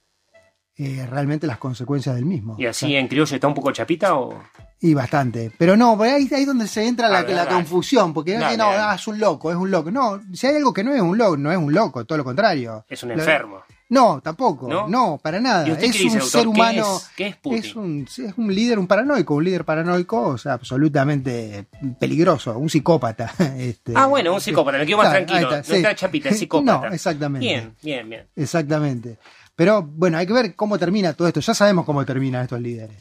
eh, 0.76 1.06
realmente 1.08 1.46
las 1.46 1.58
consecuencias 1.58 2.14
del 2.16 2.24
mismo. 2.24 2.56
¿Y 2.58 2.66
O 2.66 2.70
así 2.70 2.88
sea, 2.88 2.98
en 3.00 3.08
criollo 3.08 3.34
está 3.34 3.46
un 3.48 3.54
poco 3.54 3.72
chapita 3.72 4.16
o...? 4.16 4.42
y 4.80 4.92
bastante. 4.92 5.50
Pero 5.56 5.76
no, 5.78 6.00
ahí 6.02 6.28
es 6.30 6.46
donde 6.46 6.66
se 6.66 6.86
entra 6.86 7.08
la, 7.08 7.20
A 7.20 7.22
ver, 7.22 7.34
la 7.36 7.44
dale. 7.44 7.56
confusión, 7.56 8.12
porque 8.12 8.34
no, 8.34 8.40
Dale, 8.40 8.56
no, 8.58 8.64
dale. 8.66 8.78
ah, 8.80 8.94
es 8.96 9.06
un 9.06 9.18
loco, 9.18 9.50
es 9.50 9.56
un 9.56 9.70
loco. 9.70 9.90
No, 9.90 10.20
si 10.34 10.46
hay 10.46 10.56
algo 10.56 10.74
que 10.74 10.84
no 10.84 10.92
es 10.94 11.00
un 11.00 11.16
loco, 11.16 11.36
no 11.38 11.50
es 11.50 11.56
un 11.56 11.72
loco, 11.72 12.04
todo 12.04 12.18
lo 12.18 12.24
contrario. 12.24 12.84
Es 12.88 13.02
un 13.02 13.08
Lo- 13.10 13.14
enfermo. 13.14 13.62
No, 13.90 14.20
tampoco. 14.22 14.66
¿No? 14.68 14.88
¿No? 14.88 15.18
para 15.22 15.40
nada. 15.40 15.68
¿Y 15.68 15.72
usted 15.72 15.84
Es 15.84 15.96
qué 15.96 16.04
un 16.04 16.20
ser 16.22 16.42
¿Qué 16.42 16.48
humano. 16.48 16.96
es- 16.96 17.10
qué 17.16 17.26
es 17.28 17.36
Putin? 17.36 17.58
es 17.58 17.76
un, 17.76 18.08
es 18.08 18.34
un 18.38 18.54
líder, 18.54 18.78
un 18.78 18.86
paranoico, 18.86 19.34
un 19.34 19.44
líder 19.44 19.64
paranoico, 19.64 20.20
o 20.28 20.38
sea, 20.38 20.54
absolutamente 20.54 21.66
peligroso, 22.00 22.58
un 22.58 22.70
psicópata. 22.70 23.32
Este, 23.58 23.92
Ah, 23.94 24.06
bueno, 24.06 24.32
un 24.34 24.40
psicópata, 24.40 24.78
me 24.78 24.86
quedo 24.86 24.96
más 24.98 25.10
tranquilo. 25.10 25.40
está, 25.40 25.56
no 25.58 25.64
sí. 25.64 25.74
está 25.76 25.94
chapita, 25.94 26.28
es 26.30 26.38
psicópata. 26.40 26.88
No, 26.88 26.94
exactamente. 26.94 27.46
Bien, 27.46 27.76
bien, 27.82 28.08
bien. 28.08 28.26
Exactamente. 28.34 29.18
Pero 29.54 29.82
bueno, 29.82 30.18
hay 30.18 30.26
que 30.26 30.32
ver 30.32 30.54
cómo 30.56 30.78
termina 30.78 31.12
todo 31.12 31.28
esto. 31.28 31.40
Ya 31.40 31.54
sabemos 31.54 31.84
cómo 31.84 32.04
terminan 32.04 32.42
estos 32.42 32.60
líderes. 32.60 32.96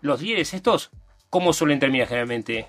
Los 0.00 0.20
líderes 0.20 0.52
estos, 0.52 0.90
¿cómo 1.30 1.52
suelen 1.52 1.78
terminar 1.80 2.06
generalmente? 2.08 2.68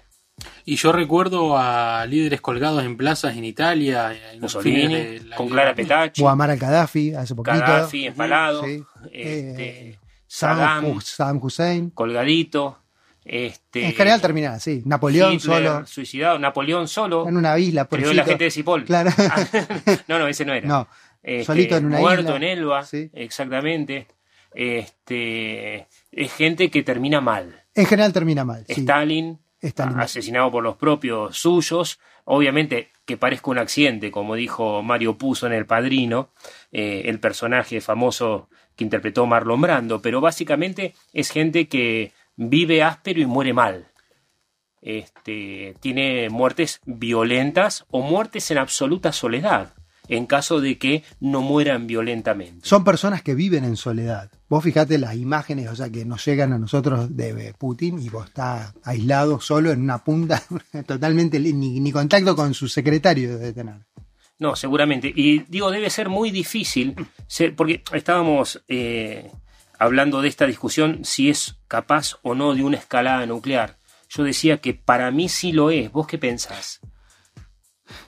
Y 0.65 0.75
yo 0.75 0.91
recuerdo 0.91 1.57
a 1.57 2.05
líderes 2.07 2.41
colgados 2.41 2.83
en 2.83 2.95
plazas 2.97 3.35
en 3.37 3.45
Italia, 3.45 4.11
en 4.33 4.39
los 4.41 4.51
fines 4.61 4.83
Mussolini, 4.89 4.93
de 5.19 5.25
la 5.25 5.35
con 5.35 5.47
guerra. 5.47 5.61
Clara 5.61 5.75
Petacci, 5.75 6.21
Muammar 6.21 6.51
al-Gaddafi, 6.51 7.13
hace 7.13 7.35
poquito. 7.35 7.57
Gaddafi 7.57 8.07
empalado, 8.07 8.63
Sí. 8.65 8.83
este, 9.11 9.89
Eh, 9.89 9.99
Saddam, 10.27 10.57
Saddam, 10.57 10.85
Hus- 10.85 11.03
Saddam 11.05 11.39
Hussein. 11.41 11.89
colgadito, 11.91 12.79
este, 13.25 13.85
En 13.87 13.93
general 13.93 14.21
termina 14.21 14.53
así. 14.53 14.81
Napoleón 14.85 15.33
Hitler, 15.33 15.65
solo. 15.65 15.85
suicidado, 15.87 16.37
Napoleón 16.39 16.87
solo, 16.87 17.27
En 17.27 17.37
una 17.37 17.57
isla, 17.59 17.85
por 17.85 17.99
la 18.01 18.23
gente 18.25 18.43
de 18.45 18.51
Cipoll. 18.51 18.85
Claro. 18.85 19.09
no, 20.07 20.19
no, 20.19 20.27
ese 20.27 20.45
no 20.45 20.53
era. 20.53 20.67
no. 20.67 20.87
Este, 21.21 21.43
solito 21.45 21.75
en 21.77 21.85
una 21.87 21.99
muerto 21.99 22.21
isla. 22.21 22.35
en 22.37 22.43
Elba, 22.43 22.85
Sí. 22.85 23.09
exactamente. 23.13 24.07
Este, 24.55 25.87
es 26.11 26.33
gente 26.33 26.69
que 26.69 26.83
termina 26.83 27.21
mal. 27.21 27.63
En 27.75 27.85
general 27.85 28.13
termina 28.13 28.45
mal. 28.45 28.65
sí. 28.67 28.73
Stalin, 28.81 28.85
Stalin. 28.85 29.39
Asesinado 29.97 30.51
por 30.51 30.63
los 30.63 30.77
propios 30.77 31.37
suyos. 31.37 31.99
Obviamente 32.25 32.91
que 33.05 33.17
parezca 33.17 33.51
un 33.51 33.57
accidente, 33.57 34.11
como 34.11 34.35
dijo 34.35 34.83
Mario 34.83 35.17
Puzo 35.17 35.47
en 35.47 35.53
El 35.53 35.65
Padrino, 35.65 36.29
eh, 36.71 37.03
el 37.05 37.19
personaje 37.19 37.81
famoso 37.81 38.49
que 38.75 38.83
interpretó 38.83 39.25
Marlon 39.25 39.61
Brando, 39.61 40.01
pero 40.01 40.21
básicamente 40.21 40.93
es 41.11 41.31
gente 41.31 41.67
que 41.67 42.13
vive 42.35 42.83
áspero 42.83 43.19
y 43.19 43.25
muere 43.25 43.53
mal. 43.53 43.87
Este, 44.81 45.75
tiene 45.81 46.29
muertes 46.29 46.79
violentas 46.85 47.85
o 47.89 48.01
muertes 48.01 48.49
en 48.51 48.59
absoluta 48.59 49.11
soledad, 49.11 49.73
en 50.07 50.25
caso 50.25 50.61
de 50.61 50.77
que 50.77 51.03
no 51.19 51.41
mueran 51.41 51.87
violentamente. 51.87 52.67
Son 52.67 52.83
personas 52.83 53.21
que 53.21 53.35
viven 53.35 53.65
en 53.65 53.75
soledad. 53.75 54.31
Vos 54.49 54.63
fijate 54.63 54.97
las 54.97 55.15
imágenes, 55.15 55.69
o 55.69 55.75
sea, 55.75 55.89
que 55.89 56.03
nos 56.05 56.25
llegan 56.25 56.53
a 56.53 56.57
nosotros 56.57 57.15
de 57.15 57.53
Putin 57.57 57.99
y 57.99 58.09
vos 58.09 58.27
está 58.27 58.73
aislado 58.83 59.39
solo 59.39 59.71
en 59.71 59.81
una 59.81 60.03
punta, 60.03 60.43
totalmente 60.87 61.39
ni, 61.39 61.79
ni 61.79 61.91
contacto 61.91 62.35
con 62.35 62.53
su 62.55 62.67
secretario 62.67 63.37
debe 63.37 63.53
tener. 63.53 63.85
No, 64.39 64.55
seguramente. 64.55 65.11
Y 65.13 65.39
digo, 65.49 65.69
debe 65.69 65.89
ser 65.89 66.07
muy 66.07 66.31
difícil, 66.31 66.95
porque 67.55 67.83
estábamos 67.93 68.63
eh, 68.69 69.29
hablando 69.77 70.21
de 70.21 70.29
esta 70.29 70.45
discusión 70.45 71.03
si 71.03 71.29
es 71.29 71.57
capaz 71.67 72.15
o 72.23 72.35
no 72.35 72.55
de 72.55 72.63
una 72.63 72.77
escalada 72.77 73.25
nuclear. 73.25 73.77
Yo 74.07 74.23
decía 74.23 74.57
que 74.57 74.73
para 74.73 75.11
mí 75.11 75.29
sí 75.29 75.51
lo 75.51 75.69
es. 75.69 75.91
¿Vos 75.91 76.07
qué 76.07 76.17
pensás? 76.17 76.79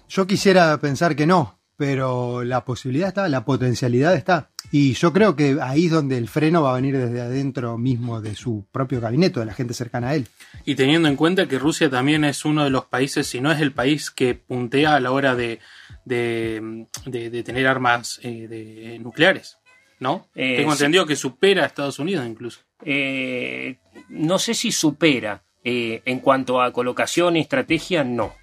Yo 0.08 0.26
quisiera 0.26 0.76
pensar 0.80 1.16
que 1.16 1.28
no, 1.28 1.60
pero 1.76 2.44
la 2.44 2.64
posibilidad 2.64 3.10
está, 3.10 3.28
la 3.28 3.44
potencialidad 3.44 4.16
está. 4.16 4.51
Y 4.72 4.94
yo 4.94 5.12
creo 5.12 5.36
que 5.36 5.58
ahí 5.62 5.88
es 5.88 5.92
donde 5.92 6.18
el 6.18 6.28
freno 6.30 6.62
va 6.64 6.72
a 6.72 6.76
venir 6.76 6.98
desde 6.98 7.20
adentro 7.22 7.78
mismo 7.78 8.22
de 8.22 8.36
su 8.36 8.66
propio 8.72 9.02
gabinete, 9.02 9.40
de 9.42 9.46
la 9.46 9.54
gente 9.54 9.74
cercana 9.74 10.10
a 10.10 10.16
él. 10.16 10.28
Y 10.64 10.76
teniendo 10.76 11.08
en 11.10 11.16
cuenta 11.18 11.48
que 11.48 11.60
Rusia 11.60 11.90
también 11.90 12.24
es 12.24 12.46
uno 12.46 12.64
de 12.64 12.70
los 12.70 12.86
países, 12.86 13.28
si 13.28 13.42
no 13.42 13.52
es 13.52 13.60
el 13.60 13.74
país 13.74 14.12
que 14.12 14.34
puntea 14.36 14.96
a 14.96 15.00
la 15.02 15.12
hora 15.12 15.36
de, 15.36 15.60
de, 16.06 16.86
de- 17.06 17.30
de 17.30 17.44
tener 17.44 17.68
armas 17.68 18.20
eh, 18.24 18.48
de- 18.48 19.00
nucleares, 19.00 19.58
¿no? 20.00 20.28
Eh, 20.36 20.56
Tengo 20.58 20.72
sí. 20.72 20.78
entendido 20.78 21.06
que 21.06 21.16
supera 21.16 21.64
a 21.64 21.68
Estados 21.68 22.00
Unidos 22.00 22.26
incluso. 22.26 22.62
Eh, 22.84 23.78
no 24.10 24.40
sé 24.40 24.54
si 24.54 24.72
supera. 24.72 25.44
eh, 25.64 26.02
en 26.06 26.20
cuanto 26.22 26.60
a 26.60 26.74
colocación 26.74 27.38
y 27.38 27.42
estrategia, 27.42 28.04
no. 28.04 28.34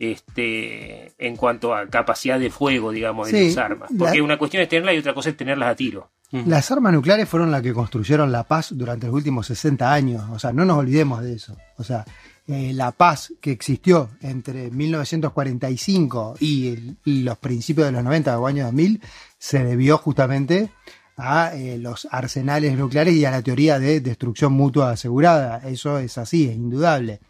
Este, 0.00 1.12
en 1.18 1.36
cuanto 1.36 1.74
a 1.74 1.86
capacidad 1.88 2.38
de 2.40 2.50
fuego, 2.50 2.90
digamos, 2.90 3.30
de 3.30 3.38
Sí, 3.50 3.54
las 3.54 3.64
armas. 3.64 3.90
la- 3.90 3.98
Porque 3.98 4.22
una 4.22 4.38
cuestión 4.38 4.62
es 4.62 4.68
tenerlas 4.68 4.94
y 4.94 4.98
otra 4.98 5.14
cosa 5.14 5.30
es 5.30 5.36
tenerlas 5.36 5.68
a 5.70 5.76
tiro. 5.76 6.10
Las 6.32 6.70
armas 6.70 6.92
nucleares 6.92 7.28
fueron 7.28 7.50
las 7.50 7.60
que 7.60 7.72
construyeron 7.72 8.30
la 8.30 8.44
paz 8.44 8.68
durante 8.76 9.06
los 9.06 9.14
últimos 9.16 9.46
60 9.48 9.92
años. 9.92 10.22
O 10.30 10.38
sea, 10.38 10.52
no 10.52 10.64
nos 10.64 10.78
olvidemos 10.78 11.22
de 11.22 11.34
eso. 11.34 11.56
O 11.76 11.82
sea, 11.82 12.04
eh, 12.46 12.72
la 12.72 12.92
paz 12.92 13.32
que 13.40 13.50
existió 13.50 14.10
entre 14.22 14.70
1945 14.70 16.36
y, 16.40 16.68
el- 16.68 16.96
y 17.04 17.22
los 17.22 17.36
principios 17.38 17.86
de 17.86 17.92
los 17.92 18.04
90 18.04 18.38
o 18.38 18.46
años 18.46 18.66
2000 18.66 19.00
se 19.38 19.64
debió 19.64 19.98
justamente 19.98 20.70
a 21.16 21.52
eh, 21.54 21.76
los 21.78 22.06
arsenales 22.10 22.78
nucleares 22.78 23.14
y 23.14 23.24
a 23.24 23.30
la 23.32 23.42
teoría 23.42 23.78
de 23.78 24.00
destrucción 24.00 24.52
mutua 24.52 24.92
asegurada. 24.92 25.60
Eso 25.68 25.98
es 25.98 26.16
así, 26.16 26.48
es 26.48 26.54
indudable. 26.56 27.20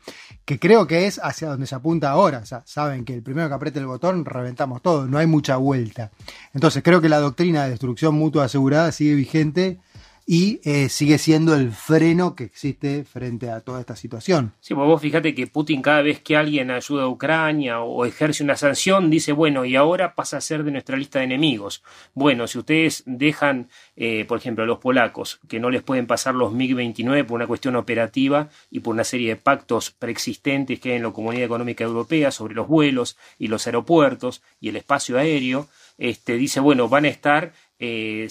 Que 0.51 0.59
creo 0.59 0.89
que 0.89 1.07
es 1.07 1.21
hacia 1.23 1.47
donde 1.47 1.69
se 1.69 1.77
apunta 1.77 2.11
ahora. 2.11 2.39
O 2.39 2.45
sea, 2.45 2.65
saben 2.67 3.05
que 3.05 3.15
el 3.15 3.23
primero 3.23 3.47
que 3.47 3.55
apriete 3.55 3.79
el 3.79 3.87
botón 3.87 4.25
reventamos 4.25 4.83
todo, 4.83 5.07
no 5.07 5.17
hay 5.17 5.29
mucha 5.29 5.55
vuelta. 5.59 6.11
Entonces 6.53 6.83
creo 6.83 7.01
que 7.01 7.09
la 7.09 7.21
doctrina 7.21 7.63
de 7.63 7.71
destrucción 7.71 8.17
mutua 8.17 8.47
asegurada 8.47 8.91
sigue 8.91 9.15
vigente 9.15 9.79
y 10.33 10.61
eh, 10.63 10.89
sigue 10.89 11.19
siendo 11.19 11.57
el 11.57 11.73
freno 11.73 12.37
que 12.37 12.45
existe 12.45 13.03
frente 13.03 13.51
a 13.51 13.63
toda 13.63 13.81
esta 13.81 13.97
situación. 13.97 14.53
Sí, 14.61 14.77
pues 14.77 14.87
vos 14.87 15.03
fíjate 15.03 15.35
que 15.35 15.49
Putin 15.49 15.83
cada 15.83 16.03
vez 16.03 16.21
que 16.21 16.37
alguien 16.37 16.71
ayuda 16.71 17.03
a 17.03 17.09
Ucrania 17.09 17.81
o 17.81 18.05
ejerce 18.05 18.45
una 18.45 18.55
sanción 18.55 19.11
dice, 19.11 19.33
bueno, 19.33 19.65
y 19.65 19.75
ahora 19.75 20.15
pasa 20.15 20.37
a 20.37 20.41
ser 20.41 20.63
de 20.63 20.71
nuestra 20.71 20.97
lista 20.97 21.19
de 21.19 21.25
enemigos. 21.25 21.83
Bueno, 22.15 22.47
si 22.47 22.61
ustedes 22.61 23.03
dejan, 23.07 23.71
eh, 23.97 24.25
por 24.25 24.39
ejemplo, 24.39 24.63
a 24.63 24.69
los 24.69 24.79
polacos, 24.79 25.41
que 25.49 25.59
no 25.59 25.69
les 25.69 25.83
pueden 25.83 26.07
pasar 26.07 26.37
los 26.37 26.53
MiG-29 26.53 27.27
por 27.27 27.35
una 27.35 27.49
cuestión 27.49 27.75
operativa 27.75 28.51
y 28.71 28.79
por 28.79 28.95
una 28.95 29.03
serie 29.03 29.31
de 29.31 29.37
pactos 29.37 29.91
preexistentes 29.91 30.79
que 30.79 30.91
hay 30.91 30.99
en 30.99 31.03
la 31.03 31.11
Comunidad 31.11 31.47
Económica 31.47 31.83
Europea 31.83 32.31
sobre 32.31 32.55
los 32.55 32.69
vuelos 32.69 33.17
y 33.37 33.49
los 33.49 33.67
aeropuertos 33.67 34.43
y 34.61 34.69
el 34.69 34.77
espacio 34.77 35.19
aéreo, 35.19 35.67
este, 35.99 36.35
dice, 36.35 36.61
bueno, 36.61 36.89
van 36.89 37.07
a 37.07 37.09
estar 37.09 37.53
eh, 37.81 38.29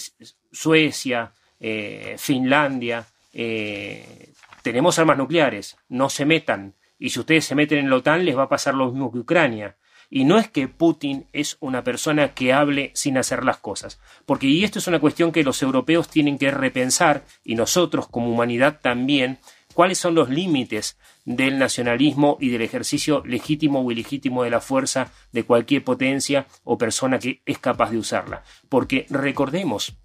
Suecia, 0.50 1.34
eh, 1.60 2.16
Finlandia, 2.18 3.06
eh, 3.32 4.32
tenemos 4.62 4.98
armas 4.98 5.18
nucleares, 5.18 5.76
no 5.88 6.10
se 6.10 6.24
metan 6.24 6.74
Y 6.98 7.10
si 7.10 7.20
ustedes 7.20 7.44
se 7.44 7.54
meten 7.54 7.78
en 7.78 7.90
la 7.90 7.96
OTAN 7.96 8.24
les 8.24 8.36
va 8.36 8.44
a 8.44 8.48
pasar 8.48 8.74
lo 8.74 8.90
mismo 8.90 9.12
que 9.12 9.18
Ucrania. 9.20 9.76
Y 10.10 10.24
no 10.24 10.38
es 10.38 10.48
que 10.48 10.66
Putin 10.66 11.26
es 11.32 11.56
una 11.60 11.84
persona 11.84 12.34
que 12.34 12.52
hable 12.52 12.90
sin 12.94 13.16
hacer 13.16 13.44
las 13.44 13.58
cosas, 13.58 14.00
porque 14.26 14.48
y 14.48 14.64
esto 14.64 14.80
es 14.80 14.88
una 14.88 14.98
cuestión 14.98 15.30
que 15.30 15.44
los 15.44 15.62
europeos 15.62 16.08
tienen 16.08 16.36
que 16.36 16.50
repensar 16.50 17.24
y 17.44 17.54
nosotros 17.54 18.08
como 18.08 18.32
humanidad 18.32 18.80
también, 18.82 19.38
cuáles 19.72 19.98
son 19.98 20.16
los 20.16 20.28
límites 20.28 20.98
del 21.24 21.60
nacionalismo 21.60 22.38
y 22.40 22.48
del 22.48 22.62
ejercicio 22.62 23.22
legítimo 23.24 23.82
o 23.82 23.92
ilegítimo 23.92 24.42
de 24.42 24.50
la 24.50 24.60
fuerza 24.60 25.12
de 25.30 25.44
cualquier 25.44 25.84
potencia 25.84 26.48
o 26.64 26.76
persona 26.76 27.20
que 27.20 27.40
es 27.46 27.58
capaz 27.58 27.92
de 27.92 27.98
usarla. 27.98 28.42
Porque 28.68 29.06
recordemos 29.10 29.96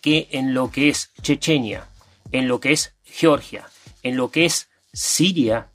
que 0.00 0.28
en 0.32 0.54
lo 0.54 0.70
que 0.70 0.88
es 0.88 1.12
Chechenia, 1.22 1.88
en 2.32 2.48
lo 2.48 2.60
que 2.60 2.72
es 2.72 2.94
Georgia, 3.04 3.68
en 4.02 4.16
lo 4.16 4.30
que 4.30 4.44
es 4.44 4.68
Siria, 4.92 5.70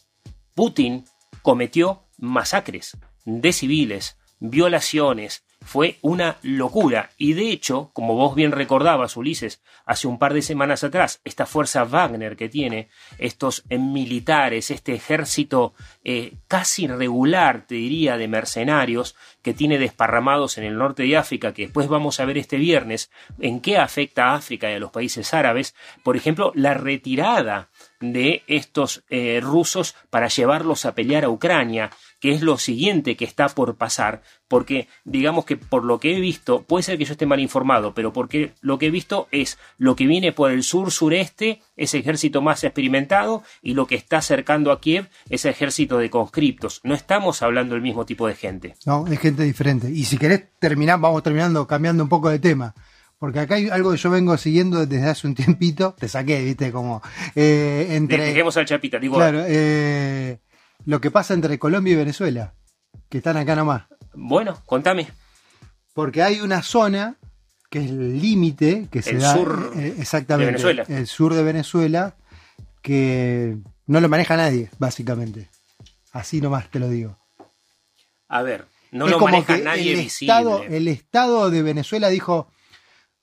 Putin 0.55 1.05
cometió 1.41 2.03
masacres 2.17 2.97
de 3.25 3.53
civiles, 3.53 4.17
violaciones, 4.39 5.43
fue 5.63 5.97
una 6.01 6.37
locura. 6.41 7.11
Y 7.17 7.33
de 7.33 7.51
hecho, 7.51 7.91
como 7.93 8.15
vos 8.15 8.35
bien 8.35 8.51
recordabas, 8.51 9.15
Ulises, 9.15 9.61
hace 9.85 10.07
un 10.07 10.17
par 10.17 10.33
de 10.33 10.41
semanas 10.41 10.83
atrás, 10.83 11.21
esta 11.23 11.45
fuerza 11.45 11.83
Wagner 11.83 12.35
que 12.35 12.49
tiene, 12.49 12.89
estos 13.17 13.63
militares, 13.69 14.71
este 14.71 14.93
ejército 14.93 15.73
eh, 16.03 16.33
casi 16.47 16.87
regular, 16.87 17.65
te 17.67 17.75
diría, 17.75 18.17
de 18.17 18.27
mercenarios 18.27 19.15
que 19.41 19.53
tiene 19.53 19.77
desparramados 19.77 20.57
en 20.57 20.63
el 20.63 20.77
norte 20.77 21.03
de 21.03 21.17
África, 21.17 21.53
que 21.53 21.63
después 21.63 21.87
vamos 21.87 22.19
a 22.19 22.25
ver 22.25 22.37
este 22.37 22.57
viernes, 22.57 23.11
en 23.39 23.61
qué 23.61 23.77
afecta 23.77 24.29
a 24.29 24.35
África 24.35 24.69
y 24.71 24.75
a 24.75 24.79
los 24.79 24.91
países 24.91 25.33
árabes, 25.33 25.75
por 26.03 26.17
ejemplo, 26.17 26.51
la 26.55 26.73
retirada 26.73 27.69
de 28.01 28.43
estos 28.47 29.03
eh, 29.09 29.39
rusos 29.41 29.95
para 30.09 30.27
llevarlos 30.27 30.85
a 30.85 30.93
pelear 30.93 31.23
a 31.23 31.29
Ucrania, 31.29 31.91
que 32.19 32.31
es 32.31 32.41
lo 32.41 32.57
siguiente 32.57 33.15
que 33.15 33.25
está 33.25 33.49
por 33.49 33.75
pasar, 33.75 34.21
porque 34.47 34.87
digamos 35.05 35.45
que 35.45 35.57
por 35.57 35.83
lo 35.83 35.99
que 35.99 36.15
he 36.15 36.19
visto, 36.19 36.63
puede 36.63 36.83
ser 36.83 36.97
que 36.97 37.05
yo 37.05 37.13
esté 37.13 37.25
mal 37.25 37.39
informado, 37.39 37.93
pero 37.93 38.13
porque 38.13 38.53
lo 38.61 38.77
que 38.77 38.87
he 38.87 38.91
visto 38.91 39.27
es 39.31 39.57
lo 39.77 39.95
que 39.95 40.05
viene 40.05 40.31
por 40.31 40.51
el 40.51 40.63
sur-sureste, 40.63 41.61
ese 41.75 41.99
ejército 41.99 42.41
más 42.41 42.63
experimentado, 42.63 43.43
y 43.61 43.73
lo 43.73 43.87
que 43.87 43.95
está 43.95 44.17
acercando 44.17 44.71
a 44.71 44.79
Kiev, 44.79 45.09
ese 45.29 45.49
ejército 45.49 45.97
de 45.97 46.09
conscriptos. 46.09 46.81
No 46.83 46.93
estamos 46.93 47.41
hablando 47.41 47.73
del 47.73 47.81
mismo 47.81 48.05
tipo 48.05 48.27
de 48.27 48.35
gente. 48.35 48.75
No, 48.85 49.07
es 49.07 49.19
gente 49.19 49.43
diferente. 49.43 49.89
Y 49.89 50.05
si 50.05 50.17
querés 50.17 50.43
terminar, 50.59 50.99
vamos 50.99 51.23
terminando, 51.23 51.65
cambiando 51.65 52.03
un 52.03 52.09
poco 52.09 52.29
de 52.29 52.39
tema. 52.39 52.75
Porque 53.21 53.37
acá 53.39 53.53
hay 53.53 53.69
algo 53.69 53.91
que 53.91 53.97
yo 53.97 54.09
vengo 54.09 54.35
siguiendo 54.35 54.83
desde 54.87 55.07
hace 55.07 55.27
un 55.27 55.35
tiempito. 55.35 55.93
Te 55.99 56.07
saqué, 56.07 56.43
viste, 56.43 56.71
como 56.71 57.03
eh, 57.35 57.85
entre. 57.91 58.17
Dejemos 58.25 58.57
al 58.57 58.65
chapita, 58.65 58.97
digo. 58.97 59.15
Claro, 59.15 59.43
eh, 59.45 60.39
lo 60.85 60.99
que 60.99 61.11
pasa 61.11 61.35
entre 61.35 61.59
Colombia 61.59 61.93
y 61.93 61.97
Venezuela, 61.97 62.55
que 63.09 63.19
están 63.19 63.37
acá 63.37 63.55
nomás. 63.55 63.83
Bueno, 64.15 64.57
contame. 64.65 65.07
Porque 65.93 66.23
hay 66.23 66.41
una 66.41 66.63
zona 66.63 67.17
que 67.69 67.83
es 67.83 67.91
el 67.91 68.19
límite 68.19 68.87
que 68.91 69.03
se 69.03 69.11
El 69.11 69.19
da 69.19 69.33
sur 69.35 69.71
eh, 69.75 69.93
exactamente 69.99 70.47
de 70.47 70.51
Venezuela. 70.53 70.85
el 70.89 71.05
sur 71.05 71.35
de 71.35 71.43
Venezuela 71.43 72.15
que 72.81 73.55
no 73.85 74.01
lo 74.01 74.09
maneja 74.09 74.35
nadie 74.35 74.69
básicamente 74.79 75.47
así 76.11 76.41
nomás 76.41 76.69
te 76.69 76.79
lo 76.79 76.89
digo 76.89 77.17
A 78.27 78.41
ver, 78.41 78.65
no 78.91 79.05
es 79.05 79.11
lo 79.11 79.19
como 79.19 79.31
maneja 79.31 79.55
que 79.55 79.63
nadie 79.63 79.93
el 79.93 79.99
visible. 79.99 80.33
estado 80.33 80.63
el 80.63 80.87
estado 80.89 81.49
de 81.49 81.61
Venezuela 81.61 82.09
dijo 82.09 82.51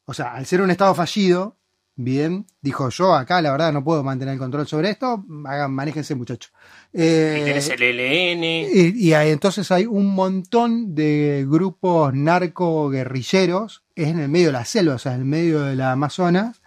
o 0.09 0.15
sea 0.15 0.33
al 0.35 0.47
ser 0.47 0.61
un 0.63 0.71
estado 0.71 0.95
fallido 0.95 1.57
bien 2.01 2.47
dijo 2.63 2.89
yo 2.91 3.15
acá 3.15 3.43
la 3.43 3.51
verdad 3.51 3.73
no 3.73 3.83
puedo 3.85 4.03
mantener 4.05 4.35
el 4.35 4.39
control 4.39 4.67
sobre 4.67 4.91
esto 4.91 5.25
hagan 5.47 5.73
manéjense 5.73 6.15
muchachos 6.15 6.53
Eh, 6.93 7.39
Y 7.41 7.45
tenés 7.45 7.69
el 7.69 7.83
LN. 7.83 8.45
y, 8.73 9.09
y 9.09 9.13
hay- 9.15 9.31
entonces 9.31 9.71
hay 9.73 9.85
un 9.87 10.07
montón 10.15 10.95
de 10.95 11.45
grupos 11.49 12.15
narco-guerrilleros, 12.15 13.83
es 13.95 14.09
en 14.09 14.21
el 14.21 14.29
medio 14.29 14.47
de 14.47 14.53
la 14.53 14.65
selva, 14.65 14.95
o 14.95 14.99
sea, 14.99 15.15
en 15.15 15.21
el 15.21 15.27
medio 15.27 15.61
de 15.61 15.77
la 15.77 15.93
Amazonas, 15.93 16.61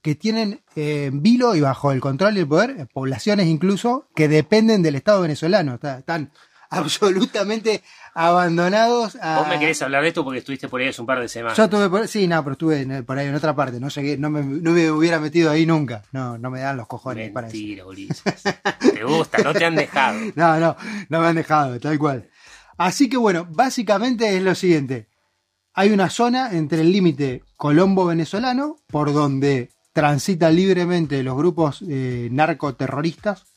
que 0.00 0.14
tienen 0.14 0.60
eh, 0.74 1.06
en 1.06 1.22
vilo 1.22 1.54
y 1.54 1.60
bajo 1.60 1.92
el 1.92 2.00
control 2.00 2.36
y 2.36 2.40
el 2.40 2.48
poder, 2.48 2.70
eh, 2.78 2.86
poblaciones 2.92 3.46
incluso, 3.46 4.06
que 4.14 4.26
dependen 4.28 4.82
del 4.82 4.94
Estado 4.96 5.20
venezolano. 5.22 5.74
Está- 5.74 5.98
Están 5.98 6.30
absolutamente 6.72 7.82
abandonados 8.14 9.16
a... 9.20 9.38
Vos 9.38 9.48
me 9.48 9.58
querés 9.58 9.80
hablar 9.82 10.02
de 10.02 10.08
esto 10.08 10.24
porque 10.24 10.38
estuviste 10.38 10.68
por 10.68 10.80
ahí 10.80 10.88
hace 10.88 11.00
un 11.00 11.06
par 11.06 11.20
de 11.20 11.28
semanas. 11.28 11.56
Yo 11.56 11.64
estuve 11.64 11.88
por, 11.88 12.08
sí, 12.08 12.26
no, 12.26 12.42
pero 12.42 12.52
estuve 12.52 13.02
por 13.02 13.18
ahí 13.18 13.28
en 13.28 13.34
otra 13.34 13.54
parte, 13.54 13.78
no 13.78 13.88
llegué, 13.88 14.16
no 14.16 14.30
me, 14.30 14.42
no 14.42 14.70
me 14.72 14.90
hubiera 14.90 15.20
metido 15.20 15.50
ahí 15.50 15.66
nunca. 15.66 16.02
No, 16.12 16.38
no 16.38 16.50
me 16.50 16.60
dan 16.60 16.76
los 16.76 16.86
cojones 16.86 17.30
para 17.30 17.48
eso. 17.48 17.56
Mentira. 17.56 17.84
Te 18.80 19.04
gusta, 19.04 19.38
no 19.42 19.52
te 19.52 19.64
han 19.64 19.76
dejado. 19.76 20.18
No, 20.34 20.58
no, 20.58 20.76
no 21.08 21.20
me 21.20 21.26
han 21.26 21.36
dejado, 21.36 21.78
tal 21.78 21.98
cual. 21.98 22.28
Así 22.78 23.08
que 23.08 23.16
bueno, 23.16 23.46
básicamente 23.50 24.36
es 24.36 24.42
lo 24.42 24.54
siguiente. 24.54 25.08
Hay 25.74 25.90
una 25.90 26.10
zona 26.10 26.52
entre 26.52 26.80
el 26.80 26.92
límite 26.92 27.42
colombo-venezolano 27.56 28.76
por 28.88 29.12
donde 29.12 29.70
transitan 29.92 30.56
libremente 30.56 31.22
los 31.22 31.36
grupos 31.36 31.84
eh, 31.86 32.28
narcoterroristas 32.30 33.51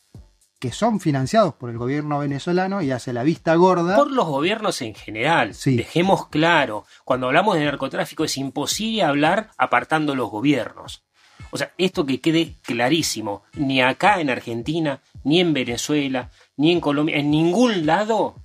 que 0.59 0.71
son 0.71 0.99
financiados 0.99 1.53
por 1.55 1.69
el 1.69 1.77
gobierno 1.77 2.19
venezolano 2.19 2.81
y 2.81 2.91
hace 2.91 3.13
la 3.13 3.23
vista 3.23 3.55
gorda. 3.55 3.95
Por 3.95 4.11
los 4.11 4.25
gobiernos 4.25 4.81
en 4.81 4.95
general. 4.95 5.53
Sí. 5.53 5.75
Dejemos 5.75 6.27
claro, 6.27 6.85
cuando 7.03 7.27
hablamos 7.27 7.55
de 7.55 7.65
narcotráfico 7.65 8.23
es 8.23 8.37
imposible 8.37 9.03
hablar 9.03 9.51
apartando 9.57 10.15
los 10.15 10.29
gobiernos. 10.29 11.03
O 11.51 11.57
sea, 11.57 11.73
esto 11.77 12.05
que 12.05 12.21
quede 12.21 12.55
clarísimo, 12.63 13.43
ni 13.53 13.81
acá 13.81 14.19
en 14.19 14.29
Argentina, 14.29 15.01
ni 15.23 15.39
en 15.39 15.53
Venezuela, 15.53 16.31
ni 16.57 16.71
en 16.71 16.81
Colombia, 16.81 17.17
en 17.17 17.31
ningún 17.31 17.85
lado 17.85 18.35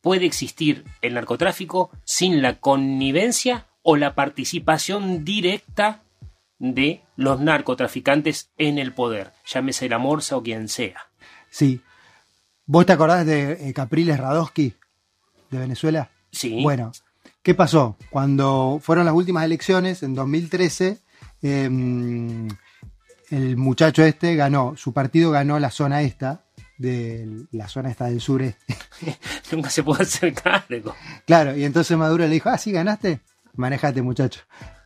puede 0.00 0.26
existir 0.26 0.84
el 1.00 1.14
narcotráfico 1.14 1.90
sin 2.04 2.42
la 2.42 2.60
connivencia 2.60 3.66
o 3.82 3.96
la 3.96 4.14
participación 4.14 5.24
directa 5.24 6.02
de 6.58 7.02
los 7.16 7.40
narcotraficantes 7.40 8.52
en 8.56 8.78
el 8.78 8.92
poder, 8.92 9.32
llámese 9.46 9.88
la 9.88 9.98
Morsa 9.98 10.36
o 10.36 10.42
quien 10.42 10.68
sea. 10.68 11.08
Sí. 11.54 11.80
¿Vos 12.66 12.84
te 12.84 12.94
acordás 12.94 13.24
de 13.24 13.68
eh, 13.68 13.72
Capriles 13.72 14.18
Radosky 14.18 14.74
de 15.52 15.58
Venezuela? 15.58 16.10
Sí. 16.32 16.60
Bueno, 16.64 16.90
¿qué 17.44 17.54
pasó? 17.54 17.96
Cuando 18.10 18.80
fueron 18.82 19.04
las 19.04 19.14
últimas 19.14 19.44
elecciones, 19.44 20.02
en 20.02 20.16
2013, 20.16 20.98
eh, 21.42 22.48
el 23.30 23.56
muchacho 23.56 24.02
este 24.02 24.34
ganó, 24.34 24.74
su 24.76 24.92
partido 24.92 25.30
ganó 25.30 25.60
la 25.60 25.70
zona 25.70 26.02
esta, 26.02 26.44
de 26.76 27.46
la 27.52 27.68
zona 27.68 27.88
esta 27.88 28.06
del 28.06 28.20
sureste. 28.20 28.76
Nunca 29.52 29.70
se 29.70 29.84
puede 29.84 30.02
hacer 30.02 30.34
cargo. 30.34 30.96
Claro, 31.24 31.56
y 31.56 31.64
entonces 31.64 31.96
Maduro 31.96 32.24
le 32.24 32.34
dijo, 32.34 32.48
ah, 32.48 32.58
sí, 32.58 32.72
ganaste, 32.72 33.20
manejate 33.54 34.02
muchacho. 34.02 34.40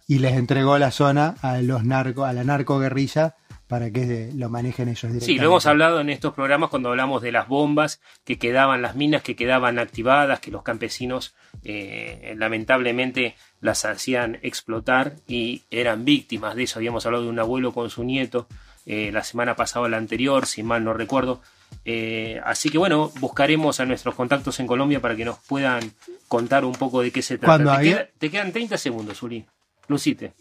Y 0.07 0.19
les 0.19 0.35
entregó 0.35 0.77
la 0.77 0.91
zona 0.91 1.35
a 1.41 1.63
los 1.63 1.83
narcos, 1.85 2.29
a 2.29 2.35
la 2.35 2.45
narcoguerrilla 2.45 3.37
para 3.69 3.91
que 3.91 4.31
lo 4.35 4.49
manejen 4.49 4.89
ellos 4.89 5.03
directamente. 5.03 5.27
Sí, 5.27 5.39
lo 5.39 5.47
hemos 5.49 5.67
hablado 5.67 6.01
en 6.01 6.09
estos 6.11 6.35
programas 6.35 6.71
cuando 6.71 6.89
hablamos 6.89 7.23
de 7.23 7.31
las 7.33 7.47
bombas 7.49 8.01
que 8.25 8.39
quedaban, 8.39 8.83
las 8.83 8.97
minas 8.97 9.23
que 9.23 9.37
quedaban 9.37 9.79
activadas, 9.79 10.41
que 10.41 10.51
los 10.51 10.63
campesinos 10.63 11.35
eh, 11.65 12.35
lamentablemente 12.37 13.37
las 13.61 13.85
hacían 13.85 14.39
explotar 14.43 15.15
y 15.29 15.63
eran 15.71 16.05
víctimas 16.05 16.55
de 16.57 16.65
eso. 16.65 16.79
Habíamos 16.79 17.05
hablado 17.07 17.25
de 17.25 17.31
un 17.31 17.39
abuelo 17.39 17.73
con 17.73 17.91
su 17.91 18.05
nieto 18.05 18.49
eh, 18.87 19.11
la 19.13 19.23
semana 19.23 19.55
pasada 19.55 19.85
o 19.85 19.89
la 19.89 19.99
anterior, 19.99 20.47
si 20.47 20.63
mal 20.63 20.83
no 20.83 20.95
recuerdo. 20.95 21.43
Eh, 21.85 22.41
así 22.45 22.71
que 22.71 22.79
bueno, 22.79 23.13
buscaremos 23.21 23.81
a 23.81 23.85
nuestros 23.85 24.15
contactos 24.15 24.59
en 24.61 24.67
Colombia 24.67 25.01
para 25.01 25.15
que 25.15 25.25
nos 25.27 25.39
puedan 25.41 25.93
contar 26.27 26.65
un 26.65 26.73
poco 26.73 27.03
de 27.03 27.11
qué 27.11 27.21
se 27.21 27.37
trata. 27.37 27.59
Te, 27.59 27.63
había- 27.77 27.93
queda- 27.97 28.09
te 28.19 28.31
quedan 28.31 28.53
30 28.53 28.79
segundos, 28.79 29.23
Uli. 29.23 29.45
Lucite. 29.89 30.33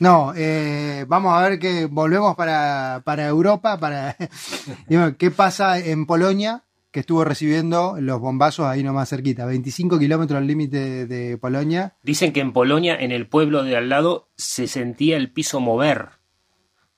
No, 0.00 0.32
eh, 0.36 1.04
vamos 1.08 1.34
a 1.34 1.48
ver 1.48 1.58
que 1.58 1.86
volvemos 1.86 2.34
para, 2.36 3.02
para 3.04 3.26
Europa, 3.26 3.78
para 3.78 4.16
qué 5.18 5.30
pasa 5.30 5.78
en 5.78 6.06
Polonia, 6.06 6.64
que 6.90 7.00
estuvo 7.00 7.24
recibiendo 7.24 7.96
los 7.98 8.20
bombazos 8.20 8.66
ahí 8.66 8.82
nomás 8.82 9.08
cerquita, 9.08 9.46
25 9.46 9.98
kilómetros 9.98 10.38
al 10.38 10.46
límite 10.46 11.06
de 11.06 11.36
Polonia. 11.38 11.96
Dicen 12.02 12.32
que 12.32 12.40
en 12.40 12.52
Polonia, 12.52 12.96
en 12.96 13.10
el 13.10 13.26
pueblo 13.26 13.64
de 13.64 13.76
al 13.76 13.88
lado, 13.88 14.28
se 14.36 14.68
sentía 14.68 15.16
el 15.16 15.32
piso 15.32 15.60
mover. 15.60 16.10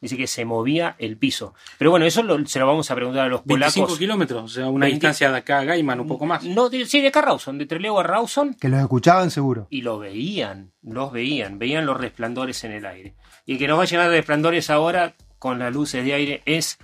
Dice 0.00 0.16
que 0.18 0.26
se 0.26 0.44
movía 0.44 0.94
el 0.98 1.16
piso. 1.16 1.54
Pero 1.78 1.90
bueno, 1.90 2.04
eso 2.04 2.22
lo- 2.22 2.44
se 2.46 2.58
lo 2.58 2.66
vamos 2.66 2.90
a 2.90 2.94
preguntar 2.94 3.24
a 3.26 3.28
los 3.28 3.44
25 3.44 3.74
polacos. 3.86 3.98
kilómetros, 3.98 4.44
o 4.44 4.48
sea, 4.48 4.68
una 4.68 4.84
20. 4.86 4.94
distancia 4.96 5.30
de 5.30 5.38
acá 5.38 5.60
a 5.60 5.64
Gaiman, 5.64 6.00
un 6.00 6.06
poco 6.06 6.26
más. 6.26 6.44
No, 6.44 6.68
de- 6.68 6.84
sí, 6.84 7.00
de 7.00 7.08
acá 7.08 7.20
a 7.20 7.22
Rawson, 7.22 7.56
de 7.56 7.64
Trelew 7.66 7.98
a 7.98 8.02
Rawson, 8.02 8.54
Que 8.54 8.68
los 8.68 8.78
escuchaban 8.80 9.30
seguro. 9.30 9.66
y 9.70 9.80
lo 9.82 9.98
veían, 9.98 10.72
los 10.82 11.10
veían, 11.12 11.58
veían 11.58 11.86
los 11.86 11.96
resplandores 11.98 12.62
en 12.64 12.72
el 12.72 12.84
aire. 12.84 13.14
Y 13.46 13.52
el 13.52 13.58
que 13.58 13.66
nos 13.68 13.78
va 13.78 13.84
a 13.84 13.86
llenar 13.86 14.10
de 14.10 14.16
resplandores 14.18 14.68
ahora, 14.68 15.14
con 15.38 15.58
las 15.58 15.72
luces 15.72 16.04
de 16.04 16.12
aire, 16.12 16.42
es 16.44 16.78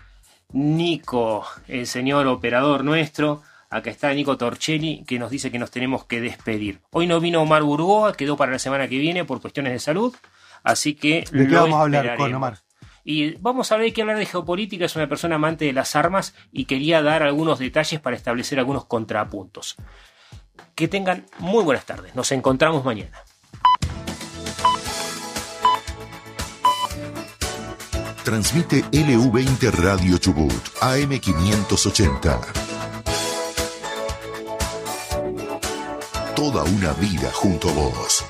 Nico, 0.53 1.44
el 1.68 1.87
señor 1.87 2.27
operador 2.27 2.85
nuestro. 2.85 3.42
Acá 3.70 3.90
está 3.90 4.12
Nico 4.12 4.37
Torcelli, 4.37 5.03
que 5.07 5.18
nos 5.18 5.31
dice 5.31 5.51
que 5.51 5.59
nos 5.59 5.70
tenemos 5.70 6.05
que 6.05 6.20
despedir. 6.20 6.81
Hoy 6.90 7.07
no 7.07 7.20
vino 7.20 7.40
Omar 7.40 7.62
Burgoa, 7.62 8.12
quedó 8.14 8.37
para 8.37 8.53
la 8.53 8.59
semana 8.59 8.87
que 8.87 8.98
viene 8.98 9.25
por 9.25 9.40
cuestiones 9.40 9.72
de 9.72 9.79
salud. 9.79 10.14
Así 10.62 10.94
que 10.94 11.25
¿De 11.33 11.46
qué 11.46 11.53
lo 11.55 11.62
vamos 11.62 11.79
a 11.79 11.83
hablar 11.83 12.16
con. 12.16 12.35
Omar? 12.35 12.59
Y 13.04 13.32
vamos 13.36 13.72
a 13.72 13.76
ver 13.76 13.92
que 13.92 14.02
hablar 14.02 14.18
de 14.18 14.26
geopolítica 14.26 14.84
es 14.84 14.96
una 14.96 15.08
persona 15.08 15.36
amante 15.36 15.64
de 15.64 15.72
las 15.72 15.96
armas 15.96 16.34
y 16.52 16.66
quería 16.66 17.02
dar 17.02 17.22
algunos 17.22 17.58
detalles 17.58 18.00
para 18.00 18.16
establecer 18.16 18.58
algunos 18.58 18.84
contrapuntos. 18.84 19.76
Que 20.74 20.88
tengan 20.88 21.26
muy 21.38 21.64
buenas 21.64 21.84
tardes. 21.84 22.14
Nos 22.14 22.30
encontramos 22.32 22.84
mañana. 22.84 23.22
Transmite 28.24 28.84
LU20 28.92 29.70
Radio 29.72 30.16
Chubut, 30.16 30.52
AM580. 30.80 32.38
Toda 36.36 36.62
una 36.62 36.92
vida 36.92 37.30
junto 37.32 37.68
a 37.68 37.72
vos. 37.72 38.24